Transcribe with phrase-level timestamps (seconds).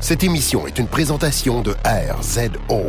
[0.00, 2.82] Cette émission est une présentation de RZO.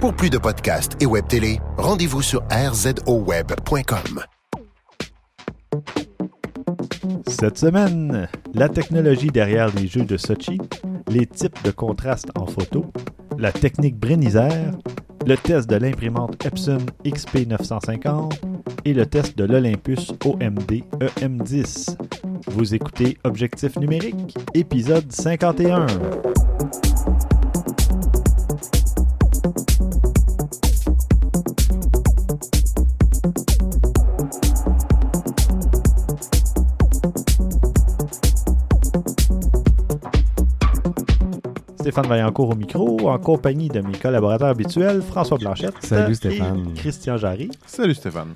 [0.00, 4.22] Pour plus de podcasts et web télé, rendez-vous sur rzoweb.com.
[7.28, 10.58] Cette semaine, la technologie derrière les jeux de Sochi,
[11.08, 12.86] les types de contraste en photo,
[13.38, 14.72] la technique Brennizer,
[15.26, 18.32] le test de l'imprimante Epson XP950
[18.86, 21.96] et le test de l'Olympus OMD EM10.
[22.46, 25.86] Vous écoutez Objectif numérique, épisode 51.
[41.86, 46.74] Stéphane Vaillancourt au micro, en compagnie de mes collaborateurs habituels, François Blanchette Salut, et Stéphane.
[46.74, 47.48] Christian Jarry.
[47.64, 48.34] Salut Stéphane.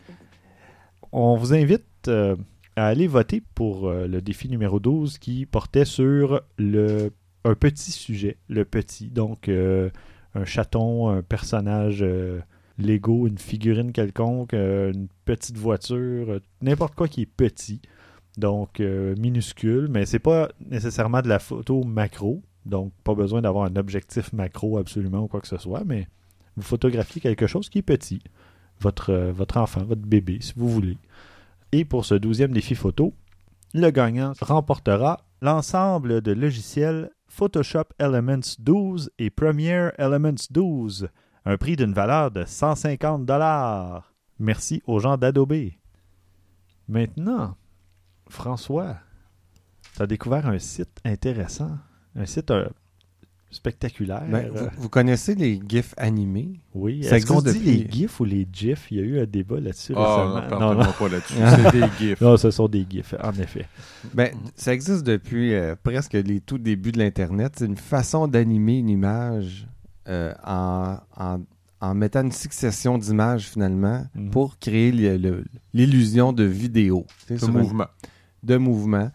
[1.10, 2.36] On vous invite euh,
[2.76, 7.10] à aller voter pour euh, le défi numéro 12 qui portait sur le,
[7.44, 9.90] un petit sujet, le petit, donc euh,
[10.36, 12.38] un chaton, un personnage euh,
[12.78, 17.80] Lego, une figurine quelconque, une petite voiture, n'importe quoi qui est petit,
[18.36, 23.66] donc euh, minuscule, mais c'est pas nécessairement de la photo macro, donc pas besoin d'avoir
[23.66, 26.08] un objectif macro absolument ou quoi que ce soit, mais
[26.56, 28.22] vous photographiez quelque chose qui est petit,
[28.80, 30.96] votre, euh, votre enfant, votre bébé, si vous voulez.
[31.72, 33.12] Et pour ce douzième défi photo,
[33.74, 41.08] le gagnant remportera l'ensemble de logiciels Photoshop Elements 12 et Premiere Elements 12,
[41.44, 44.12] un prix d'une valeur de 150 dollars.
[44.38, 45.70] Merci aux gens d'Adobe.
[46.88, 47.54] Maintenant,
[48.28, 48.96] François,
[49.94, 51.78] tu as découvert un site intéressant,
[52.16, 52.66] un site euh,
[53.50, 54.22] spectaculaire.
[54.30, 56.60] Ben, Euh, vous, vous connaissez les GIFs animés?
[56.74, 58.86] oui, ça est-ce qu'on existe dit depuis- les GIFs ou les GIFs?
[58.92, 60.60] Il y a eu un débat là-dessus Ah, récemment.
[60.74, 61.34] non, Non, pas là-dessus.
[61.72, 62.20] C'est des gifs.
[62.20, 63.66] Non, ce sont des GIFs, en effet.
[64.14, 67.54] Ben, ça existe depuis euh, presque les tout débuts de l'Internet.
[67.58, 69.66] C'est une façon d'animer une image
[70.08, 71.40] euh, en, en-
[71.82, 74.30] en mettant une succession d'images finalement Mhm.
[74.30, 74.92] pour créer
[75.72, 77.06] l'illusion de vidéo.
[77.30, 77.86] Un- mouvement.
[78.42, 79.10] de mouvement.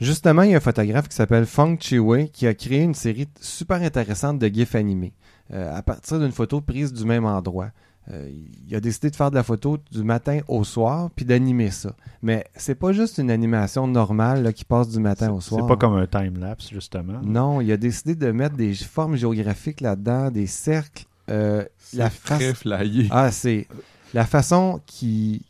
[0.00, 3.28] Justement, il y a un photographe qui s'appelle Feng Chiwei qui a créé une série
[3.40, 5.12] super intéressante de GIFs animés
[5.52, 7.70] euh, à partir d'une photo prise du même endroit.
[8.10, 8.28] Euh,
[8.66, 11.94] il a décidé de faire de la photo du matin au soir puis d'animer ça.
[12.22, 15.66] Mais c'est pas juste une animation normale là, qui passe du matin au C'est soir.
[15.66, 17.20] pas comme un time-lapse, justement.
[17.22, 21.04] Non, il a décidé de mettre des formes géographiques là-dedans, des cercles.
[21.30, 23.06] euh, la C'est très flyé.
[23.10, 23.68] ah, c'est
[24.14, 25.42] la façon qui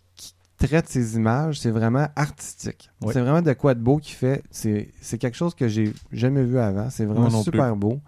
[0.60, 2.90] traite ces images, c'est vraiment artistique.
[3.06, 4.42] C'est vraiment de quoi de beau qu'il fait.
[4.50, 6.90] C'est quelque chose que j'ai jamais vu avant.
[6.90, 8.00] C'est vraiment non super beau.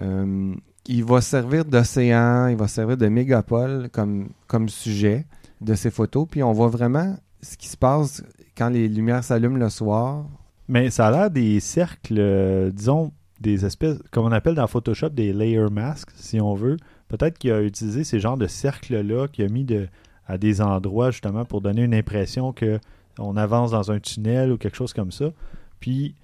[0.00, 0.54] Euh,
[0.86, 5.26] il va servir d'océan, il va servir de mégapole comme, comme sujet
[5.60, 6.26] de ces photos.
[6.30, 8.22] Puis on voit vraiment ce qui se passe
[8.56, 10.26] quand les lumières s'allument le soir.
[10.68, 15.10] Mais ça a l'air des cercles, euh, disons, des espèces, comme on appelle dans Photoshop,
[15.10, 16.76] des layer masks, si on veut.
[17.08, 19.88] Peut-être qu'il a utilisé ces genres de cercles-là, qu'il a mis de,
[20.28, 22.78] à des endroits, justement, pour donner une impression que
[23.18, 25.32] on avance dans un tunnel ou quelque chose comme ça.
[25.80, 26.14] Puis,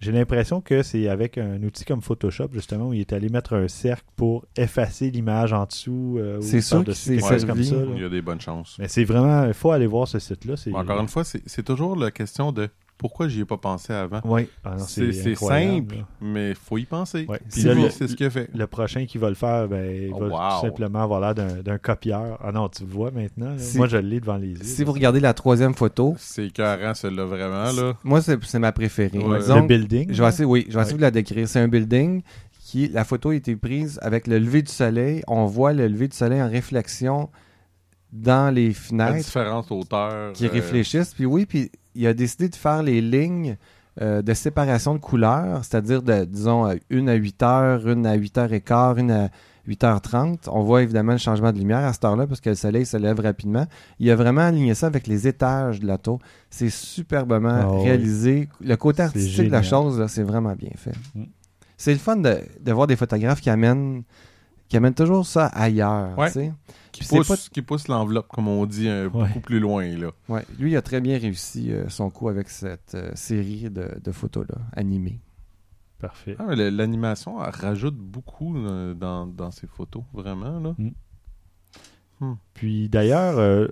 [0.00, 3.54] j'ai l'impression que c'est avec un outil comme Photoshop, justement, où il est allé mettre
[3.54, 6.16] un cercle pour effacer l'image en dessous.
[6.18, 7.76] euh, ou C'est sûr s'est chose comme ça.
[7.76, 7.92] là.
[7.96, 8.76] Il y a des bonnes chances.
[8.78, 10.56] Mais c'est vraiment, il faut aller voir ce site-là.
[10.56, 12.68] c'est- Encore une fois, c'est c'est toujours la question de
[13.04, 14.22] pourquoi j'y ai pas pensé avant.
[14.24, 16.02] Oui, Ah C'est simple, là.
[16.22, 17.26] mais il faut y penser.
[17.28, 17.38] Ouais.
[17.52, 18.48] Puis là, le- c'est ce qu'il a fait.
[18.54, 20.60] Le prochain qui va le faire, ben, il Oh, va wow.
[20.60, 22.38] tout simplement avoir l'air d'un, copieur.
[22.42, 23.52] Ah non, tu le vois maintenant.
[23.58, 24.62] Si- Moi, je l'ai devant les yeux.
[24.62, 27.72] Si vous regardez la troisième photo, C'est écœurant, celle-là, vraiment.
[27.72, 27.92] Là.
[28.04, 29.18] moi, c'est ma préférée.
[29.18, 29.38] Ouais.
[29.40, 30.10] le Donc, building.
[30.10, 31.46] Je vais essayer, oui, je vais essayer de vous la décrire.
[31.46, 32.22] C'est un building
[32.60, 35.22] qui, la photo a été prise avec le lever du soleil.
[35.28, 37.28] On voit le lever du soleil en réflexion
[38.12, 40.32] dans les À fenêtres différentes hauteurs.
[40.32, 41.12] qui euh, réfléchissent.
[41.14, 43.56] Puis oui, puis il a décidé de faire les lignes
[44.00, 48.14] euh, de séparation de couleurs, c'est-à-dire de, disons, euh, une à 8 heures, une à
[48.14, 49.28] 8 heures et quart, une à
[49.68, 50.48] 8h30.
[50.48, 52.96] On voit évidemment le changement de lumière à cette heure-là parce que le soleil se
[52.96, 53.66] lève rapidement.
[54.00, 56.18] Il a vraiment aligné ça avec les étages de la tour.
[56.50, 58.48] C'est superbement Ah réalisé.
[58.60, 60.92] Le côté artistique de la chose, c'est vraiment bien fait.
[61.14, 61.24] Mm.
[61.76, 64.02] C'est le fun de, de voir des photographes qui amènent,
[64.74, 66.18] qui amènent toujours ça ailleurs.
[66.18, 66.26] Ouais.
[66.26, 66.52] tu sais.
[66.90, 69.08] Qui Puis pousse, pas- qui pousse l'enveloppe, comme on dit, Ouais.
[69.08, 69.86] beaucoup plus loin.
[69.96, 70.10] Là.
[70.28, 73.88] Ouais, lui, il a très bien réussi euh, son coup avec cette euh, série de,
[74.02, 75.20] de photos-là, animées.
[76.00, 76.34] Parfait.
[76.40, 80.58] Ah, L'animation elle rajoute beaucoup euh, dans, dans ces photos, vraiment.
[80.58, 80.74] Là.
[82.54, 83.68] Puis d'ailleurs, euh,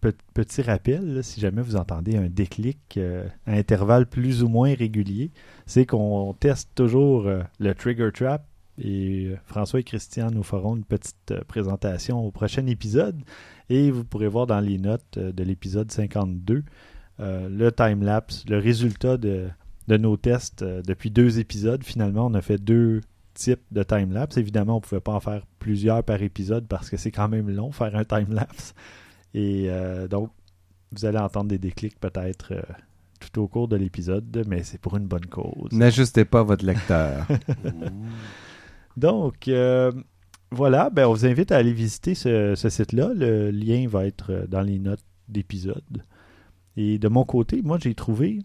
[0.00, 4.48] pe- petit rappel, là, si jamais vous entendez un déclic euh, à intervalles plus ou
[4.48, 5.30] moins réguliers,
[5.66, 8.44] c'est qu'on teste toujours euh, le Trigger Trap.
[8.80, 13.20] Et euh, François et Christian nous feront une petite euh, présentation au prochain épisode.
[13.68, 16.64] Et vous pourrez voir dans les notes euh, de l'épisode 52
[17.20, 19.48] euh, le time-lapse, le résultat de,
[19.88, 21.84] de nos tests euh, depuis deux épisodes.
[21.84, 23.02] Finalement, on a fait deux
[23.34, 24.38] types de time-lapse.
[24.38, 27.50] Évidemment, on ne pouvait pas en faire plusieurs par épisode parce que c'est quand même
[27.50, 28.74] long faire un time-lapse.
[29.34, 30.30] Et euh, donc,
[30.92, 32.54] vous allez entendre des déclics peut-être
[33.20, 35.70] tout au cours de l'épisode, mais c'est pour une bonne cause.
[35.72, 37.26] N'ajustez pas votre lecteur.
[38.96, 39.92] Donc, euh,
[40.50, 43.12] voilà, ben, on vous invite à aller visiter ce, ce site-là.
[43.14, 46.04] Le lien va être euh, dans les notes d'épisode.
[46.76, 48.40] Et de mon côté, moi, j'ai trouvé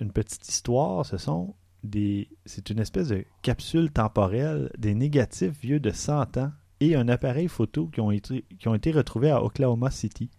[0.00, 1.06] une petite histoire.
[1.06, 1.54] Ce sont
[1.84, 2.28] des.
[2.46, 7.48] C'est une espèce de capsule temporelle des négatifs vieux de 100 ans et un appareil
[7.48, 10.30] photo qui ont été, qui ont été retrouvés à Oklahoma City.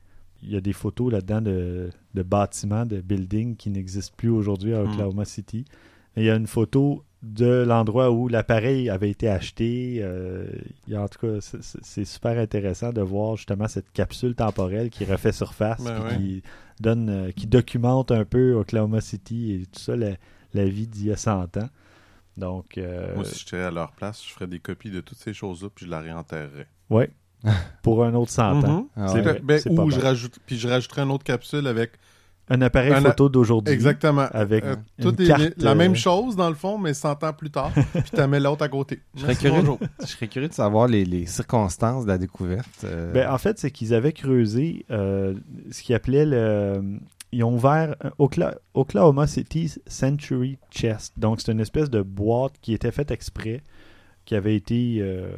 [0.41, 4.73] Il y a des photos là-dedans de, de bâtiments, de buildings qui n'existent plus aujourd'hui
[4.73, 4.89] à Hmm.
[4.91, 5.65] Oklahoma City.
[6.15, 9.99] Et il y a une photo de l'endroit où l'appareil avait été acheté.
[10.01, 10.45] Euh,
[10.87, 14.89] il y a- en tout cas, c'est- super intéressant de voir justement cette capsule temporelle
[14.89, 16.17] qui refait surface, Ben ouais.
[16.17, 16.43] qui
[16.81, 20.11] donne, euh, qui documente un peu Oklahoma City et tout ça, la,
[20.53, 21.69] la vie d'il y a 100 ans.
[22.35, 25.33] Donc, euh, Moi, si j'étais à leur place, je ferais des copies de toutes ces
[25.33, 26.67] choses-là, puis je la réenterrerais.
[26.89, 27.09] ouais,
[27.83, 28.87] pour un autre 100 ans.
[28.97, 29.05] Mhm.
[29.05, 29.39] Ah ouais.
[29.43, 31.91] Ben, ou je rajoute, puis je rajouterais une autre capsule avec
[32.49, 33.73] Un appareil Un photo d'aujourd'hui.
[33.73, 37.33] exactement Avec euh, une carte, la euh, même chose dans le fond, mais 100 ans
[37.33, 38.99] plus tard, puis tu mets l'autre à côté.
[39.15, 39.79] Je serais, curieux, bonjour.
[40.01, 42.67] je serais curieux de savoir les, les circonstances de la découverte.
[42.83, 45.33] euh, Ben, en fait, c'est qu'ils avaient creusé euh,
[45.71, 46.81] ce qu'ils appelaient le.
[47.31, 47.95] Ils ont ouvert
[48.75, 51.13] Oklahoma City Century Chest.
[51.17, 53.63] Donc, c'est une espèce de boîte qui était faite exprès,
[54.25, 55.29] qui avait été euh,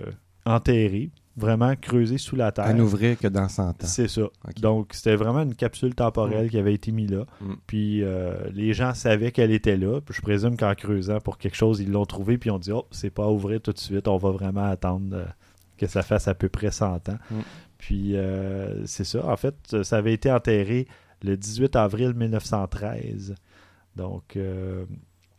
[0.45, 2.65] enterrée, vraiment creusée sous la terre.
[2.65, 3.75] à n'ouvrir que dans 100 ans.
[3.81, 4.23] C'est ça.
[4.61, 7.25] Donc, c'était vraiment une capsule temporelle qui avait été mise là.
[7.41, 7.53] Mm.
[7.67, 9.99] Puis, euh, les gens savaient qu'elle était là.
[10.01, 12.37] Puis, je présume qu'en creusant pour quelque chose, ils l'ont trouvée.
[12.37, 14.07] Puis, ont dit, oh, c'est pas à ouvrir tout de suite.
[14.07, 15.25] On va vraiment attendre euh,
[15.77, 17.17] que ça fasse à peu près 100 ans.
[17.29, 17.35] Mm.
[17.77, 19.25] Puis, euh, c'est ça.
[19.25, 20.87] En fait, ça avait été enterré
[21.21, 23.35] le 18 avril 1913.
[23.95, 24.85] Donc, euh,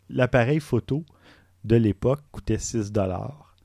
[0.08, 1.04] l'appareil photo
[1.64, 2.92] de l'époque coûtait 6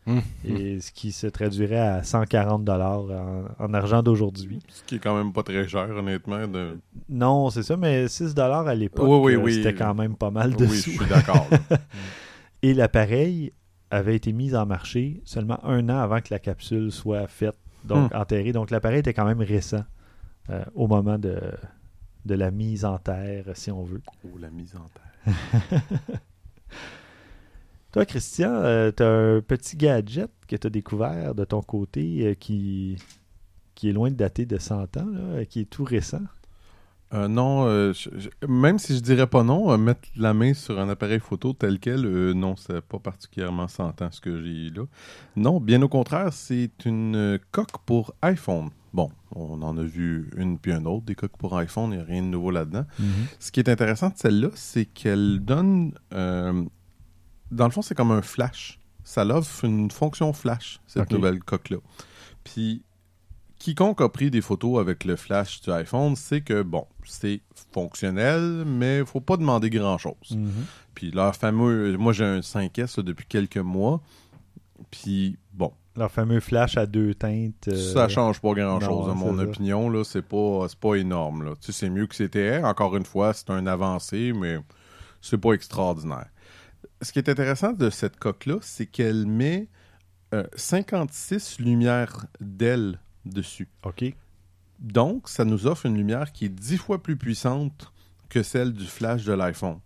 [0.08, 0.20] Hum.
[0.44, 4.58] et ce qui se traduirait à 140 dollars en, en argent d'aujourd'hui.
[4.70, 6.48] Ce qui est quand même pas très cher, honnêtement.
[6.48, 6.80] De...
[7.08, 9.54] Non, c'est ça, mais 6 dollars à l'époque, Oui, oui, euh, oui.
[9.54, 11.48] c'était quand même pas mal de Oui, je suis d'accord.
[12.64, 13.54] Et l'appareil
[13.92, 18.12] avait été mis en marché seulement un an avant que la capsule soit faite, donc
[18.12, 18.18] Hmm.
[18.18, 18.54] enterrée.
[18.54, 19.84] Donc l'appareil était quand même récent
[20.50, 21.40] euh, au moment de,
[22.26, 24.02] de la mise en terre, si on veut.
[24.26, 25.82] Oh, la mise en terre.
[27.92, 28.62] Toi, Christian,
[28.96, 32.98] tu as un petit gadget que tu as découvert de ton côté euh, qui,
[33.76, 36.22] qui est loin de dater de 100 ans, là, qui est tout récent?
[37.14, 40.54] Euh, non, euh, je- je- même si je dirais pas non, euh, mettre la main
[40.54, 44.42] sur un appareil photo tel quel, euh, non, c'est pas particulièrement 100 ans ce que
[44.42, 44.84] j'ai là.
[45.36, 48.70] Non, bien au contraire, c'est une euh, coque pour iPhone.
[48.94, 52.02] Bon, on en a vu une puis un autre, des coques pour iPhone, il n'y
[52.02, 52.86] a rien de nouveau là-dedans.
[53.40, 55.92] Ce qui est intéressant de celle-là, c'est qu'elle donne.
[57.52, 58.80] Dans le fond, c'est comme un flash.
[59.04, 61.78] Ça offre une fonction flash, cette nouvelle coque-là.
[62.44, 62.84] Puis,
[63.60, 67.42] quiconque a pris des photos avec le flash du iPhone sait que, bon, c'est
[67.74, 70.32] fonctionnel, mais il faut pas demander grand-chose.
[70.32, 70.52] Mhm.
[70.96, 71.98] Puis, leur fameux.
[71.98, 74.02] Moi, j'ai un 5S là, depuis quelques mois.
[74.92, 77.68] Puis, bon, Leur fameux flash à deux teintes.
[77.68, 79.90] euh, ça change pas grand-chose, à mon opinion.
[79.90, 81.44] Là, c'est pas, c'est pas énorme.
[81.44, 81.52] Là.
[81.60, 82.64] Tu sais, c'est mieux que c'était.
[82.64, 84.58] Encore une fois, c'est un avancé, mais
[85.22, 86.28] c'est pas extraordinaire.
[87.02, 89.68] Ce qui est intéressant de cette coque-là, c'est qu'elle met
[90.34, 93.68] euh, 56 lumières d'ailes dessus.
[93.84, 94.06] OK.
[94.80, 97.92] Donc, ça nous offre une lumière qui est 10 fois plus puissante
[98.30, 99.80] que celle du flash de l'iPhone.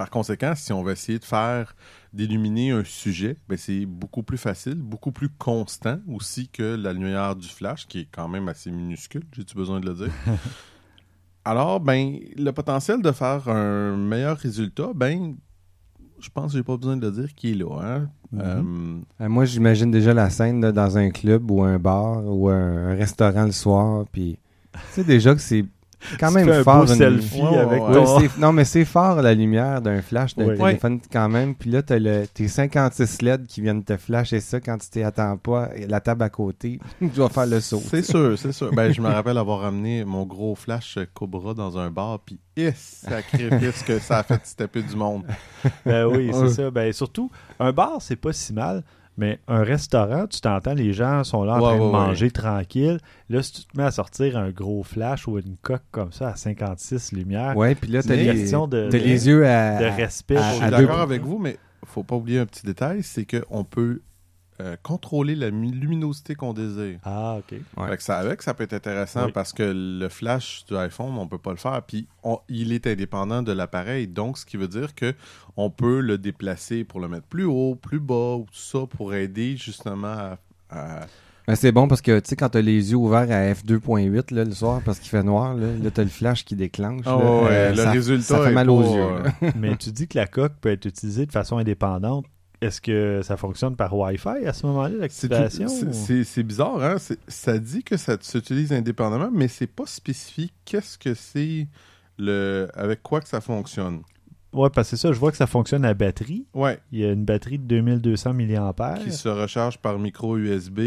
[0.00, 1.76] Par conséquent, si on va essayer de faire
[2.14, 7.36] d'illuminer un sujet, ben c'est beaucoup plus facile, beaucoup plus constant aussi que la lumière
[7.36, 10.12] du flash, qui est quand même assez minuscule, j'ai-tu besoin de le dire?
[11.44, 15.36] Alors, ben, le potentiel de faire un meilleur résultat, ben,
[16.20, 17.80] je pense que j'ai pas besoin de le dire qui est là.
[17.82, 18.08] Hein?
[18.32, 18.40] Mhm.
[18.40, 22.48] Euh, Euh, Moi, j'imagine déjà la scène là, dans un club ou un bar ou
[22.48, 24.04] un, un restaurant le soir.
[24.12, 24.38] Puis,
[24.72, 25.64] tu sais déjà que c'est
[26.18, 26.84] quand même un fort.
[26.84, 27.92] beau une- selfie Ouais, avec ouais.
[27.94, 28.18] ton...
[28.38, 30.56] Non, mais c'est fort la lumière d'un flash d'un Ouais.
[30.56, 31.54] téléphone quand même.
[31.54, 35.02] Puis là, t'as le, tes 56 LED qui viennent te flasher ça quand tu t'y
[35.02, 35.70] attends pas.
[35.76, 37.82] Et la table à côté, tu dois faire le saut.
[37.86, 38.72] C'est sûr, c'est sûr.
[38.72, 42.38] Ben, je me rappelle avoir amené mon gros flash Cobra dans un bar, puis
[42.74, 45.24] sacrifice que ça a fait se taper du monde.
[45.84, 46.48] Ben oui, c'est Ouais.
[46.48, 46.70] ça.
[46.70, 48.82] Ben surtout, un bar, c'est pas si mal,
[49.20, 52.30] mais un restaurant, tu t'entends, les gens sont là en Ouais, train de ouais, manger
[52.30, 52.98] tranquille.
[53.28, 56.28] Là, si tu te mets à sortir un gros flash ou une coque comme ça
[56.30, 59.46] à 56 lumières, Ouais, puis là, t'as c'est une les, question de, t'as les yeux
[59.46, 59.78] à.
[59.78, 60.36] de respect.
[60.38, 62.64] à- Je suis à les deux- d'accord avec vous, mais faut pas oublier un petit
[62.66, 64.00] détail, c'est qu'on peut
[64.60, 66.98] euh, contrôler la mi- luminosité qu'on désire.
[67.04, 67.58] Ah, OK.
[67.76, 67.88] Ouais.
[67.88, 69.32] Fait que ça, avec, ça peut être intéressant Oui.
[69.32, 71.82] parce que le flash du iPhone, on peut pas le faire.
[71.82, 74.06] Puis on- il est indépendant de l'appareil.
[74.06, 75.14] Donc, ce qui veut dire que
[75.56, 79.14] on peut le déplacer pour le mettre plus haut, plus bas, ou tout ça pour
[79.14, 80.38] aider justement à.
[80.70, 81.06] à-
[81.48, 84.44] Mais c'est bon parce que, tu sais, quand t'as les yeux ouverts à F2.8 là,
[84.44, 87.02] le soir parce qu'il fait noir, là, là t'as le flash qui déclenche.
[87.06, 89.00] Ah là, ouais, euh, le ça, résultat ça fait est mal aux yeux.
[89.02, 89.50] euh, là.
[89.56, 92.26] Mais tu dis que la coque peut être utilisée de façon indépendante.
[92.60, 95.66] Est-ce que ça fonctionne par Wi-Fi à ce moment-là, l'activation?
[96.24, 96.96] c'est- bizarre, hein?
[97.26, 100.52] Ça dit que ça s'utilise indépendamment, mais c'est pas spécifique.
[100.66, 101.66] Qu'est-ce que c'est
[102.18, 104.02] le avec quoi que ça fonctionne?
[104.52, 106.44] Ouais, parce que c'est ça, je vois que ça fonctionne à batterie.
[106.54, 108.94] Ouais, Il y a une batterie de 2200 mAh.
[109.04, 110.78] qui se recharge par micro USB,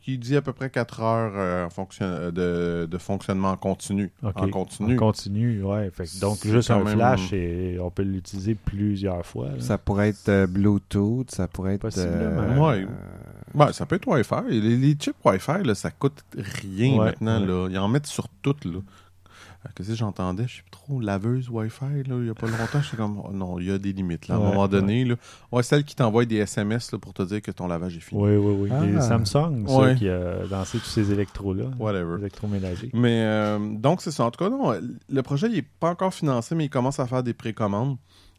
[0.00, 3.56] qui dit à peu près 4 heures euh, en fonction- euh, de, de fonctionnement en
[3.56, 4.12] continu.
[4.22, 4.32] Ok.
[4.36, 4.94] En continu.
[4.94, 5.90] En continu, ouais.
[5.90, 9.48] Fait que donc, juste un même- flash, et on peut l'utiliser plusieurs fois.
[9.48, 9.60] là.
[9.60, 11.80] Ça pourrait être euh, Bluetooth, ça pourrait être.
[11.82, 12.66] Possiblement.
[12.68, 12.86] Ouais.
[13.54, 14.34] Ouais, ça peut être Wi-Fi.
[14.50, 17.40] Les, les chips Wi-Fi, là, ça coûte rien Ouais, maintenant.
[17.40, 17.46] ouais.
[17.46, 17.68] Là.
[17.70, 18.64] Ils en mettent sur toutes.
[18.66, 18.80] Là.
[19.74, 20.46] Que j'entendais?
[20.46, 21.00] Je plus trop.
[21.00, 22.80] Laveuse Wi-Fi, là, il n'y a pas longtemps.
[22.82, 24.28] J'étais comme, oh non, il y a des limites.
[24.28, 25.16] Là, à un Ouais, moment donné, là.
[25.52, 28.20] Ouais, celle qui t'envoie des SMS là, pour te dire que ton lavage est fini.
[28.20, 28.70] Oui, oui, oui.
[28.72, 28.84] Ah.
[28.84, 29.94] Les Samsung, Ouais.
[29.96, 31.64] qui a lancé tous ces électros-là.
[31.78, 32.18] Whatever.
[32.18, 32.90] Électroménagers.
[32.94, 34.24] Mais euh, donc, c'est ça.
[34.24, 34.72] En tout cas, non,
[35.08, 37.96] le projet, il n'est pas encore financé, mais il commence à faire des précommandes.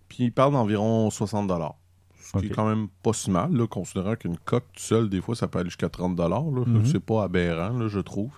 [0.09, 1.51] Puis il parle d'environ 60
[2.21, 5.35] Ce qui est quand même pas si mal, là, considérant qu'une coque seule, des fois,
[5.35, 6.29] ça peut aller jusqu'à 30 là.
[6.65, 6.85] Mhm.
[6.85, 8.31] C'est pas aberrant, là, je trouve.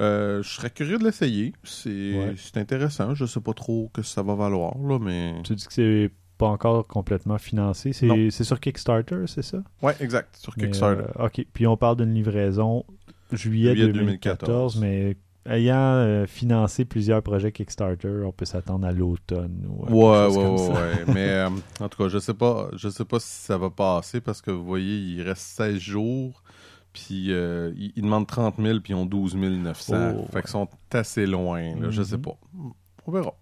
[0.00, 1.52] Euh, je serais curieux de l'essayer.
[1.62, 2.34] C'est Ouais.
[2.56, 3.14] intéressant.
[3.14, 5.34] Je sais pas trop que ça va valoir, là, mais.
[5.44, 7.92] Tu dis que c'est pas encore complètement financé.
[7.92, 9.58] C'est sur Kickstarter, c'est ça?
[9.82, 10.36] Ouais, exact.
[10.36, 11.02] Sur Mais, Kickstarter.
[11.18, 11.44] euh, OK.
[11.52, 12.84] Puis on parle d'une livraison
[13.32, 14.80] juillet, Juillet 2014, 2014.
[14.80, 15.16] mais
[15.46, 20.52] ayant euh, financé plusieurs projets Kickstarter, on peut s'attendre à l'automne ou Ouais, ouais, comme
[20.52, 20.72] ouais, ça.
[20.72, 21.04] ouais.
[21.14, 24.20] Mais euh, en tout cas, je sais pas, je sais pas si ça va passer
[24.22, 26.42] parce que vous voyez, il reste 16 jours.
[26.92, 30.12] Puis euh, ils, ils demandent 30 000 puis ils ont 12 900.
[30.18, 31.60] Oh, fait qu'ils sont assez loin.
[31.80, 32.22] Là, Je sais Mhm.
[32.22, 32.36] pas.
[33.06, 33.34] On verra.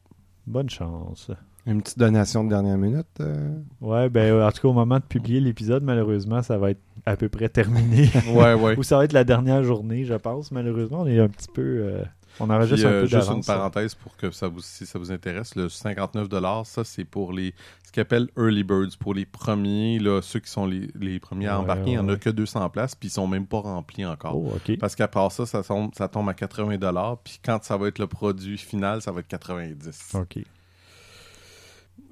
[0.46, 1.30] Bonne chance.
[1.66, 3.06] Une petite donation de dernière minute.
[3.20, 3.58] euh?
[3.82, 7.16] Ouais, ben en tout cas, au moment de publier l'épisode, malheureusement, ça va être à
[7.16, 8.08] peu près terminé.
[8.34, 8.74] Ouais, ouais.
[8.78, 10.50] Ou ça va être la dernière journée, je pense.
[10.50, 11.62] Malheureusement, on est un petit peu.
[11.62, 12.02] euh,
[12.40, 13.46] on enregistre Puis, un euh, peu juste d'avance.
[13.46, 16.28] une parenthèse pour que ça vous, si ça vous intéresse, le 59
[16.64, 17.54] ça c'est pour les
[17.84, 21.46] ce qu'ils appellent early birds, pour les premiers, là, ceux qui sont les, les premiers
[21.46, 21.92] à embarquer.
[21.92, 24.36] Il n'y en a que 200 places, puis ils sont même pas remplis encore.
[24.36, 24.52] Oh.
[24.78, 26.78] Parce qu'après ça, ça tombe, ça tombe à 80
[27.24, 30.38] puis quand ça va être le produit final, ça va être 90 Ok.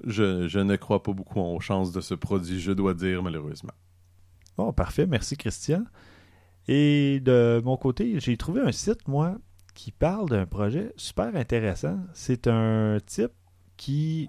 [0.03, 3.73] je, je ne crois pas beaucoup aux chances de ce produit, je dois dire, malheureusement.
[4.57, 5.05] Bon, parfait.
[5.05, 5.83] Merci, Christian.
[6.67, 9.37] Et de mon côté, j'ai trouvé un site, moi,
[9.77, 11.99] qui parle d'un projet super intéressant.
[12.13, 13.31] C'est un type
[13.77, 14.27] qui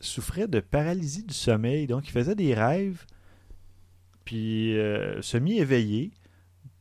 [0.00, 1.86] souffrait de paralysie du sommeil.
[1.86, 3.06] Donc, il faisait des rêves,
[4.24, 6.10] puis euh, semi-éveillé,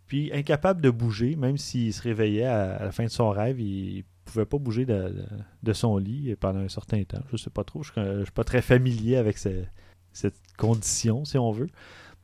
[0.07, 4.03] puis incapable de bouger, même s'il se réveillait à, la fin de son rêve, il
[4.25, 7.21] pouvait pas bouger de, son lit pendant un certain temps.
[7.31, 9.63] Je sais pas trop, je, ne suis pas très familier avec ce-
[10.11, 11.69] cette condition, si on veut.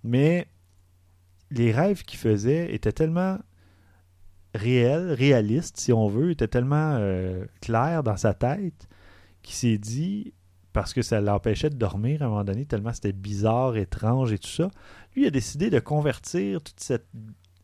[0.04, 0.48] Mais
[1.52, 3.38] les rêves qu'il faisait étaient tellement
[4.54, 8.88] réels, réalistes, si on veut, étaient tellement euh, clairs dans sa tête
[9.42, 10.34] qu'il s'est dit,
[10.74, 14.40] parce que ça l'empêchait de dormir à un moment donné, tellement c'était bizarre, étrange et
[14.40, 14.70] tout ça,
[15.16, 17.08] lui a décidé de convertir toute cette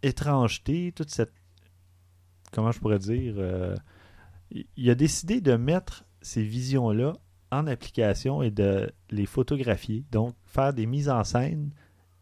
[0.04, 1.34] étrangeté, toute cette...
[2.52, 3.76] Comment je pourrais dire euh,
[4.52, 7.14] il- Il a décidé de mettre ces visions-là
[7.52, 11.72] en application et de les photographier, donc faire des mises en scène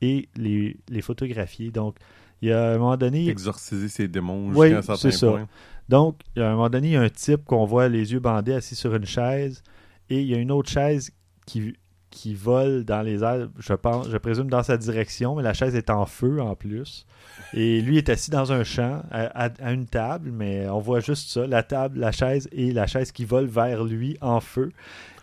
[0.02, 1.72] et les, les photographier.
[1.72, 1.98] Donc,
[2.42, 5.18] il y a à un moment donné, Exorciser ces démons Oui, jusqu'à un certain c'est
[5.18, 5.28] ça.
[5.30, 5.48] point.
[5.90, 8.12] donc, il y a un moment donné, il y a un type qu'on voit les
[8.14, 9.64] yeux bandés assis sur une chaise
[10.10, 11.12] et il y a une autre chaise
[11.46, 11.76] qui,
[12.12, 15.76] qui vole dans les airs, je pense, je présume dans sa direction, mais la chaise
[15.76, 17.06] est en feu en plus.
[17.54, 21.00] Et lui est assis dans un champ à, à- à une table, mais on voit
[21.00, 24.72] juste ça, la table, la chaise et la chaise qui vole vers lui en feu.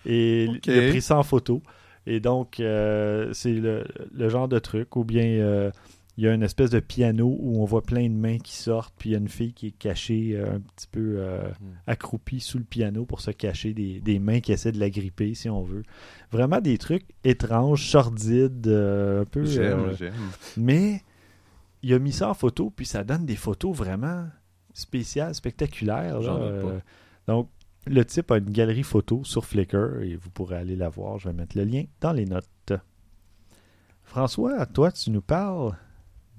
[0.07, 1.63] Et il a pris ça en photo.
[2.07, 5.71] Et donc, euh, c'est le, le genre de truc, ou bien euh,
[6.17, 8.95] il y a une espèce de piano où on voit plein de mains qui sortent,
[8.97, 11.51] puis il y a une fille qui est cachée euh, un petit peu euh,
[11.89, 15.35] accroupie sous le piano pour se cacher des, des mains qui essaient de la gripper,
[15.35, 15.83] si on veut.
[16.31, 19.45] Vraiment des trucs étranges, sordides, euh, un peu...
[19.45, 20.15] J'aime, j'aime.
[20.57, 21.03] mais
[21.83, 24.29] il a mis ça en photo, puis ça donne des photos vraiment
[24.73, 26.21] spéciales, spectaculaires.
[26.21, 26.63] là.
[27.27, 27.49] Donc,
[27.87, 31.19] le type a une galerie photo sur Flickr et vous pourrez aller la voir.
[31.19, 32.73] Je vais mettre le lien dans les notes.
[34.05, 35.77] François, toi, tu nous parles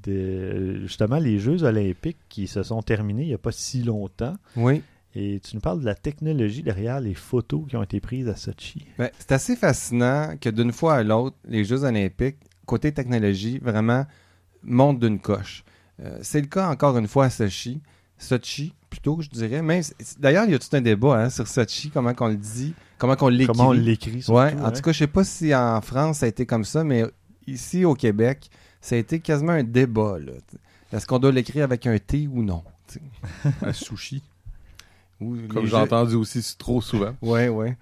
[0.05, 4.35] de justement les Jeux olympiques qui se sont terminés il n'y a pas si longtemps.
[4.55, 4.81] Oui.
[5.17, 8.35] Et tu nous parles de la technologie derrière les photos qui ont été prises à
[8.35, 8.85] Sochi.
[8.97, 14.05] Ben, c'est assez fascinant que d'une fois à l'autre, les Jeux olympiques, côté technologie, vraiment
[14.63, 15.63] monte d'une coche.
[16.01, 17.81] Euh, c'est le cas encore une fois à Sochi.
[18.17, 19.61] Sochi, plutôt, je dirais.
[20.19, 23.15] D'ailleurs, il y a tout un débat hein, sur Sochi, comment qu'on le dit, comment
[23.15, 23.55] qu'on l'écrit?
[23.55, 24.71] Comment on l'écrit Ouais, en hein?
[24.71, 27.05] tout cas, je sais pas si en France ça a été comme ça, mais
[27.47, 28.49] ici au Québec,
[28.85, 30.17] ça a été quasiment un débat.
[30.19, 30.33] là.
[30.93, 32.63] Est-ce qu'on doit l'écrire avec un T ou non?
[33.61, 34.21] À sushi.
[35.19, 37.15] Ou Comme j'ai entendu aussi trop souvent.
[37.21, 37.75] Ouais, ouais.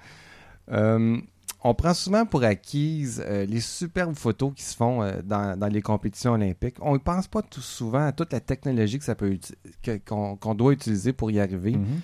[0.71, 1.17] Euh,
[1.65, 5.67] on prend souvent pour acquise euh, les superbes photos qui se font euh, dans, dans
[5.67, 6.75] les compétitions olympiques.
[6.81, 9.99] On ne pense pas tout souvent à toute la technologie que ça peut uti- que-
[10.39, 11.71] qu'on doit utiliser pour y arriver.
[11.77, 11.99] Mhm.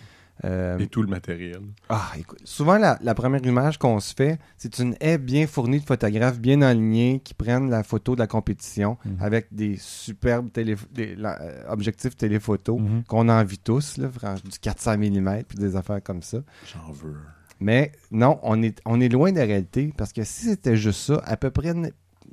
[0.45, 1.59] Euh, Et tout le matériel.
[1.89, 5.79] ah, écoute, souvent, la, la première image qu'on se fait, c'est une haie bien fournie
[5.81, 9.17] de photographes bien alignés qui prennent la photo de la compétition Mhm.
[9.19, 13.03] avec des superbes télé- des- la- euh, objectifs téléphoto Mhm.
[13.03, 16.37] qu'on envie tous, là, franch- du 400 mm puis des affaires comme ça.
[16.73, 17.17] J'en veux.
[17.59, 21.01] Mais non, on est, on est loin de la réalité parce que si c'était juste
[21.01, 21.73] ça, à peu près,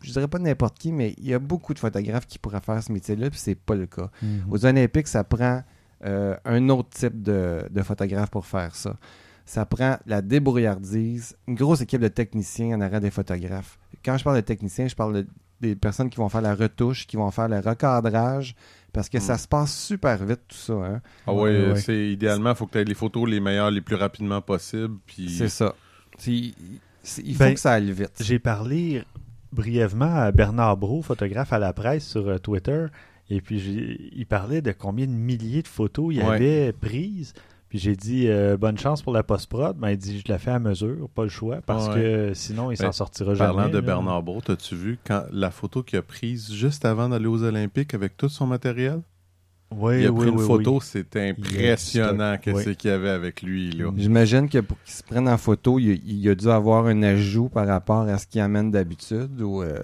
[0.02, 2.80] je dirais pas n'importe qui, mais il y a beaucoup de photographes qui pourraient faire
[2.80, 4.10] ce métier-là, puis c'est pas le cas.
[4.22, 4.44] Mhm.
[4.50, 5.62] Aux Olympiques, ça prend
[6.04, 8.96] euh, un autre type de, de photographe pour faire ça.
[9.44, 13.78] Ça prend la débrouillardise, une grosse équipe de techniciens en arrière des photographes.
[14.04, 15.26] Quand je parle de techniciens, je parle de-
[15.60, 18.54] des personnes qui vont faire la retouche, qui vont faire le recadrage,
[18.92, 19.20] parce que Mm.
[19.20, 20.72] ça se passe super vite tout ça.
[20.74, 21.00] hein.
[21.26, 21.76] Ah ouais, ouais.
[21.80, 24.96] c'est idéalement, il faut que tu aies les photos les meilleures, les plus rapidement possible.
[25.06, 25.74] Puis C'est ça.
[26.26, 26.52] Il
[27.34, 28.20] faut Ben, que ça aille vite.
[28.20, 29.04] J'ai parlé
[29.52, 32.86] brièvement à Bernard Brault, photographe à la presse sur euh, Twitter,
[33.30, 36.34] et puis il parlait de combien de milliers de photos il Ouais.
[36.34, 37.32] avait prises.
[37.68, 39.76] Puis j'ai dit euh, bonne chance pour la post-prod.
[39.76, 41.94] Ben, il dit je la fais à mesure, pas le choix, parce Ouais.
[41.94, 43.52] que sinon il Ben, s'en sortira jamais.
[43.54, 43.80] Parlant de là.
[43.80, 47.92] Bernard Brault, as-tu vu quand la photo qu'il a prise juste avant d'aller aux Olympiques
[47.94, 49.00] avec tout son matériel?
[49.74, 50.80] Oui, il a oui, pris une oui, photo, oui.
[50.80, 52.76] c'était impressionnant qu'est-ce oui.
[52.76, 53.72] qu'il y avait avec lui.
[53.72, 53.90] Là.
[53.96, 57.48] J'imagine que pour qu'il se prenne en photo, il, il a dû avoir un ajout
[57.48, 59.80] par rapport à ce qu'il amène d'habitude ou euh,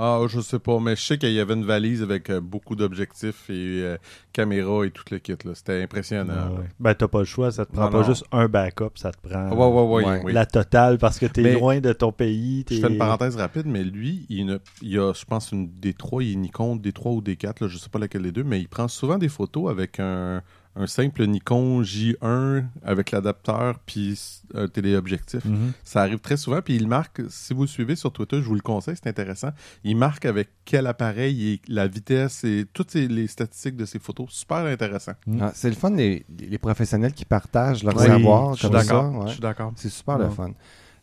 [0.00, 2.76] Ah, je sais pas, mais je sais qu'il y avait une valise avec euh, beaucoup
[2.76, 3.96] d'objectifs et euh,
[4.32, 5.34] caméras et tout le kit.
[5.44, 5.52] là.
[5.54, 6.34] C'était impressionnant.
[6.36, 6.68] Ah ouais.
[6.78, 8.04] Ben t'as pas le choix, ça te prend Non, pas non.
[8.04, 10.22] juste un backup, ça te prend ouais, ouais, ouais, Ouais.
[10.26, 10.32] oui.
[10.32, 12.64] la totale parce que t'es Mais- loin de ton pays.
[12.70, 15.94] Je fais une parenthèse rapide, mais lui, il, ne- il a, je pense, une des
[15.94, 18.30] trois, il est Nikon, des trois ou des quatre, là, je sais pas laquelle des
[18.32, 20.42] deux, mais il prend souvent des photos avec un,
[20.78, 24.18] un simple Nikon J1 avec l'adapteur puis
[24.54, 25.44] un téléobjectif.
[25.44, 25.72] Mhm.
[25.82, 28.54] Ça arrive très souvent, puis il marque, si vous le suivez sur Twitter, je vous
[28.54, 29.50] le conseille, c'est intéressant,
[29.82, 34.28] il marque avec quel appareil et la vitesse et toutes les statistiques de ses photos.
[34.30, 35.12] Super intéressant.
[35.26, 35.38] Mm.
[35.42, 38.78] ah, c'est le fun les, les professionnels qui partagent leur Oui, savoir je suis comme
[38.78, 38.84] ça.
[38.84, 39.14] d'accord.
[39.16, 39.26] ouais.
[39.26, 39.72] Je suis d'accord.
[39.76, 40.50] C'est super le fun.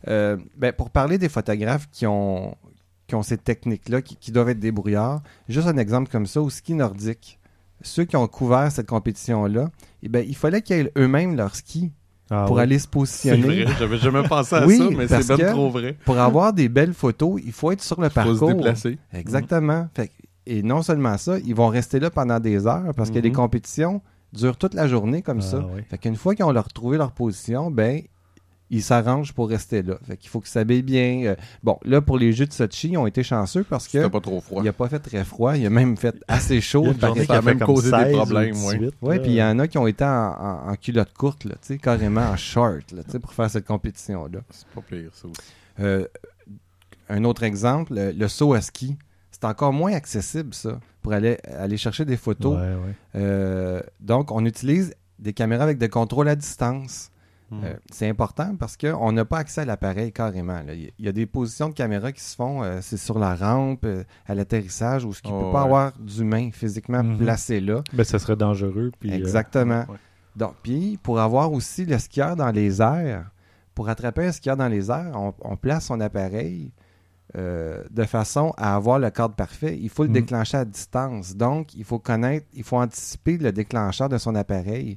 [0.08, 2.56] Euh, ben, pour parler des photographes qui ont,
[3.06, 6.48] qui ont ces techniques-là, qui, qui doivent être débrouillards, juste un exemple comme ça, au
[6.50, 7.38] ski nordique,
[7.82, 9.68] ceux qui ont couvert cette compétition-là,
[10.02, 11.92] eh ben, il fallait qu'ils aient eux-mêmes leur ski
[12.30, 13.64] Ah pour aller se C'est positionner.
[13.64, 15.96] vrai, j'avais jamais pensé à Oui, ça, mais c'est bien trop vrai.
[16.04, 18.48] Pour avoir des belles photos, il faut être sur le Il faut parcours.
[18.48, 18.98] se déplacer.
[19.12, 19.88] Exactement.
[19.94, 20.12] Fait que-
[20.48, 23.24] et non seulement ça, ils vont rester là pendant des heures parce que Mhm.
[23.24, 24.00] les compétitions
[24.32, 25.58] durent toute la journée comme Ah ça.
[25.58, 25.84] ouais.
[25.88, 28.02] Fait qu'une fois qu'ils ont leur retrouvé leur position, ben
[28.70, 29.96] ils s'arrangent pour rester là.
[30.06, 31.22] Fait qu'il faut qu'ils s'habillent bien.
[31.24, 34.20] Euh, bon, là pour les Jeux de Sochi, ils ont été chanceux parce que pas
[34.20, 34.62] trop froid.
[34.64, 36.82] il a pas fait très froid, il a même fait assez chaud.
[36.84, 39.36] Il y a une qui même causé des 16 ou problèmes, 18, Ouais, puis il
[39.36, 42.22] y en a qui ont été en, en- en culotte courte, là, tu sais, carrément
[42.22, 44.40] en short, là, tu sais, pour faire cette compétition-là.
[44.50, 45.36] C'est pas pire, ça aussi.
[45.80, 46.06] Euh,
[47.08, 48.96] un autre exemple, le, le saut à ski.
[49.30, 52.56] C'est encore moins accessible, ça, pour aller, aller chercher des photos.
[52.56, 52.94] Ouais, ouais.
[53.16, 57.10] Euh, donc, on utilise des caméras avec des contrôles à distance.
[57.50, 57.60] Hmm.
[57.64, 60.62] Euh, c'est important parce qu'on n'a pas accès à l'appareil carrément.
[60.62, 60.74] là.
[60.74, 63.84] Il y a- des positions de caméra qui se font, euh, c'est sur la rampe,
[63.84, 65.64] euh, à l'atterrissage, où il ne Oh, peut pas ouais.
[65.66, 67.18] avoir d'humain physiquement Mhm.
[67.18, 67.82] placé là.
[67.92, 68.90] Ben, ça serait dangereux.
[68.98, 69.84] Puis, Exactement.
[69.88, 69.96] ouais.
[70.34, 73.30] Donc, puis, pour avoir aussi le skieur dans les airs,
[73.76, 76.72] pour attraper un skieur dans les airs, on, on place son appareil
[77.36, 79.76] euh, de façon à avoir le cadre parfait.
[79.80, 80.14] Il faut le Mhm.
[80.14, 81.36] déclencher à distance.
[81.36, 84.96] Donc, il faut connaître, il faut anticiper le déclencheur de son appareil.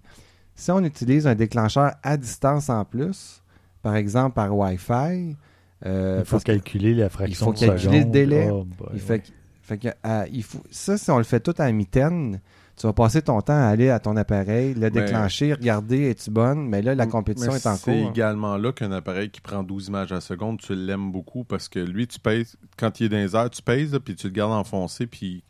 [0.60, 3.41] Si on utilise un déclencheur à distance en plus,
[3.82, 5.38] par exemple par Wi-Fi,
[5.86, 8.12] euh, il faut calculer la fraction faut de calculer le seconde.
[8.12, 8.50] délai.
[8.52, 9.28] Oh, il fait, que-
[9.62, 12.41] fait que, euh, il faut, ça, si on le fait tout à mitaine,
[12.76, 16.67] tu vas passer ton temps à aller à ton appareil, le déclencher, regarder, es-tu bonne?
[16.67, 18.10] Mais là, la compétition Mais est en C'est cours.
[18.10, 21.69] également là qu'un appareil qui prend 12 images à la seconde, tu l'aimes beaucoup parce
[21.69, 24.34] que lui, tu pèses, quand il est dans les airs, tu pèses, puis tu le
[24.34, 25.43] gardes enfoncé, puis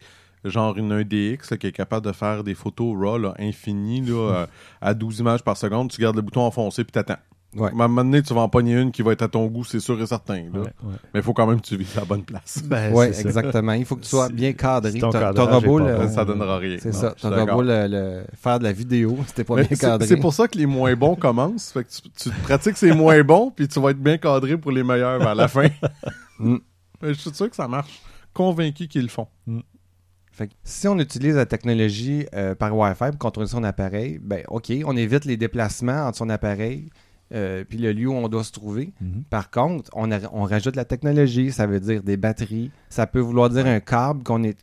[0.46, 4.14] genre une 1DX là, qui est capable de faire des photos RAW là, infinies là,
[4.42, 4.46] euh,
[4.82, 7.18] à 12 images par seconde, tu gardes le bouton enfoncé puis t'attends.
[7.56, 7.70] Ouais.
[7.70, 9.64] À un moment donné, tu vas en pogner une qui va être à ton goût,
[9.64, 10.36] c'est sûr et certain.
[10.54, 10.60] là.
[10.60, 10.94] Ouais, ouais.
[11.16, 12.62] Mais il faut quand même que tu vises la bonne place.
[12.68, 13.72] Ben, Oui, exactement.
[13.74, 14.92] Il faut que tu sois bien cadré.
[14.92, 16.78] si ton cadrage beau, le- ça donnera rien.
[16.80, 17.16] C'est ça.
[17.24, 17.56] d'accord.
[17.56, 20.08] beau le, le- faire de la vidéo si t'es pas Mais bien c'est- cadré.
[20.08, 21.72] C'est pour ça que les moins bons commencent.
[21.72, 24.56] Fait que tu, tu te pratiques ces moins bons, puis tu vas être bien cadré
[24.56, 25.70] pour les meilleurs vers la fin.
[26.38, 26.58] Mm.
[27.02, 28.00] Mais je suis sûr que ça marche.
[28.32, 29.28] Convaincu qu'ils le font.
[30.40, 34.42] Fait que si on utilise la technologie euh, par Wi-Fi pour contrôler son appareil, ben
[34.48, 36.90] OK, on évite les déplacements entre son appareil
[37.34, 38.94] euh, puis le lieu où on doit se trouver.
[39.02, 39.24] Mhm.
[39.30, 43.20] Par contre, on, a- on rajoute la technologie, ça veut dire des batteries, ça peut
[43.20, 44.58] vouloir dire un câble qu'on est-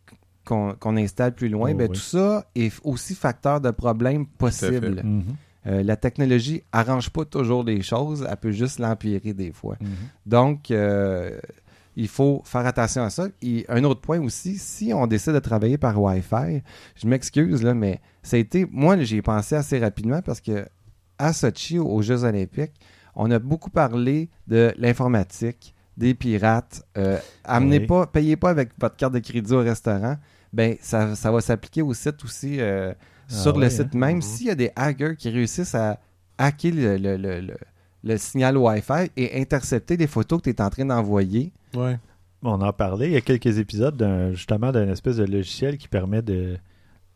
[0.47, 1.73] qu'on qu'on installe plus loin.
[1.73, 1.95] Oh, ben, oui.
[1.97, 5.03] Tout ça est aussi facteur de problèmes possibles.
[5.05, 5.25] Mhm.
[5.67, 9.77] Euh, la technologie arrange pas toujours les choses, elle peut juste l'empirer des fois.
[9.81, 9.89] Mhm.
[10.25, 11.39] Donc, euh,
[11.97, 13.27] il faut faire attention à ça.
[13.43, 16.63] Et un autre point aussi, si on décide de travailler par Wi-Fi,
[16.95, 18.67] je m'excuse, là, mais ça a été.
[18.71, 20.67] Moi, j'y ai pensé assez rapidement parce que
[21.19, 22.75] à Sochi, aux Jeux Olympiques,
[23.15, 26.83] on a beaucoup parlé de l'informatique, des pirates.
[26.99, 27.87] Euh, amenez Oui.
[27.87, 30.17] pas, payez pas avec votre carte de crédit au restaurant.
[30.53, 32.93] Ben, ça, ça va s'appliquer au site aussi, euh,
[33.29, 33.99] Ah sur le site hein?
[33.99, 34.17] même.
[34.17, 34.23] Mhm.
[34.23, 35.99] S'il y a des hackers qui réussissent à
[36.39, 37.57] hacker le, le- le- le-
[38.05, 41.99] le signal Wi-Fi et intercepter les photos que tu es en train d'envoyer, Ouais.
[42.43, 45.89] On en parlait il y a quelques épisodes d'un- justement d'un espèce de logiciel qui
[45.89, 46.57] permet de,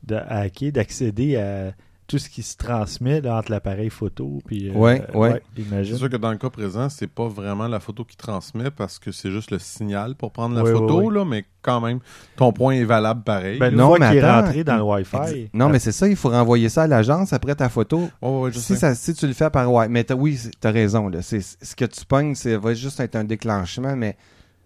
[0.03, 1.73] de hacker, d'accéder à
[2.11, 5.41] tout ce qui se transmet là, entre l'appareil photo puis euh, Ouais, ouais.
[5.57, 8.99] C'est sûr que dans le cas présent, c'est pas vraiment la photo qui transmet parce
[8.99, 12.01] que c'est juste le signal pour prendre la photo, là, mais quand même,
[12.37, 13.61] ton point est valable pareil.
[13.61, 15.51] Ben, Non, mais est rentré dans le Wi-Fi.
[15.55, 18.11] Non, mais c'est ça, il faut renvoyer ça à l'agence après ta photo.
[18.23, 18.77] Je Si, sais.
[18.77, 19.89] ça, si tu le fais par Wi-Fi.
[19.93, 21.09] Mais t'as- oui, t'as raison.
[21.09, 21.23] Là.
[21.23, 24.17] C'est, ce que tu pognes, c'est va juste être un déclenchement, mais.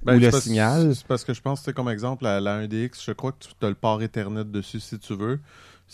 [0.02, 0.94] Ben, ou le parce- signal.
[0.94, 3.66] C'est parce que je pense, c'est comme exemple, la, la 1DX, je crois que tu
[3.66, 5.40] as le port Ethernet dessus si tu veux.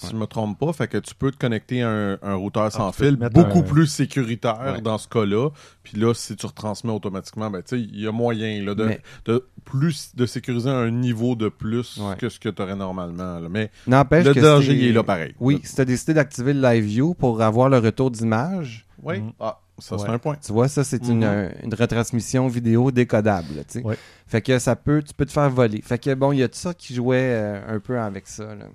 [0.00, 2.70] Si je me trompe pas, fait que tu peux te connecter à un, un routeur
[2.72, 4.80] sans tu peux fil beaucoup un- plus sécuritaire Ouais.
[4.80, 5.50] dans ce cas-là.
[5.82, 8.84] Puis là, si tu retransmets automatiquement, ben tu sais, il y a moyen là, de,
[8.84, 12.16] Mais- de plus de sécuriser un niveau de plus Ouais.
[12.16, 13.38] que ce que tu aurais normalement.
[13.40, 13.48] là.
[13.50, 15.34] Mais N'empêche le que danger, il est là pareil.
[15.40, 19.20] Oui, si tu as décidé d'activer le Live View pour avoir le retour d'image, Oui.
[19.20, 19.32] Mhm.
[19.40, 20.10] Ah, ça c'est Ouais.
[20.10, 20.36] un point.
[20.44, 21.50] tu vois, ça, c'est une, Mhm.
[21.64, 23.48] une retransmission vidéo décodable.
[23.56, 23.80] là.
[23.82, 23.96] Ouais.
[24.26, 25.80] Fait que ça peut, tu peux te faire voler.
[25.82, 28.54] Fait que bon, il y a de ça qui jouait euh, un peu avec ça,
[28.54, 28.66] là?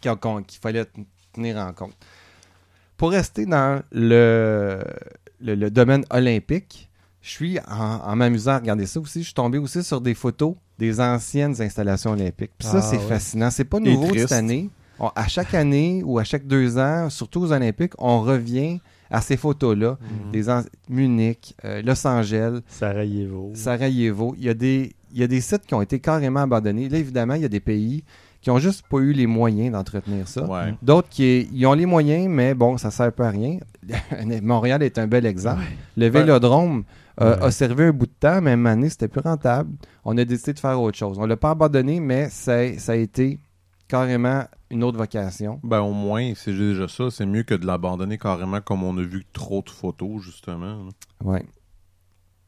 [0.00, 0.84] Qu'il fallait
[1.32, 1.94] tenir en compte.
[2.96, 4.82] Pour rester dans le,
[5.40, 6.88] le, le domaine olympique,
[7.22, 9.20] je suis en, en m'amusant à regarder ça aussi.
[9.20, 12.52] Je suis tombé aussi sur des photos des anciennes installations olympiques.
[12.58, 13.02] Puis ça, Ah, c'est ouais.
[13.08, 13.50] fascinant.
[13.50, 14.70] C'est pas nouveau cette année.
[14.98, 19.20] On- à chaque année ou à chaque deux ans, surtout aux Olympiques, on revient à
[19.20, 19.98] ces photos-là.
[20.32, 20.64] Mhm.
[20.88, 23.50] Munich, euh, Los Angeles, Sarajevo.
[23.54, 24.34] Sarajevo.
[24.38, 26.88] Il y, a des, il y a des sites qui ont été carrément abandonnés.
[26.88, 28.04] Là, évidemment, il y a des pays
[28.40, 30.44] qui ont juste pas eu les moyens d'entretenir ça.
[30.44, 30.74] Ouais.
[30.82, 33.58] D'autres qui ils ont les moyens, mais bon, ça sert pas à rien.
[34.42, 35.62] Montréal est un bel exemple.
[35.96, 36.84] Le Vélodrome
[37.20, 37.42] euh, Ouais.
[37.44, 39.70] a servi un bout de temps, mais donné, c'était plus rentable.
[40.04, 41.18] On a décidé de faire autre chose.
[41.18, 43.38] On l'a pas abandonné, mais ça, ça a été
[43.88, 45.60] carrément une autre vocation.
[45.62, 47.10] Ben au moins, c'est déjà ça.
[47.10, 50.88] C'est mieux que de l'abandonner carrément comme on a vu trop de photos, justement.
[51.22, 51.44] Ouais.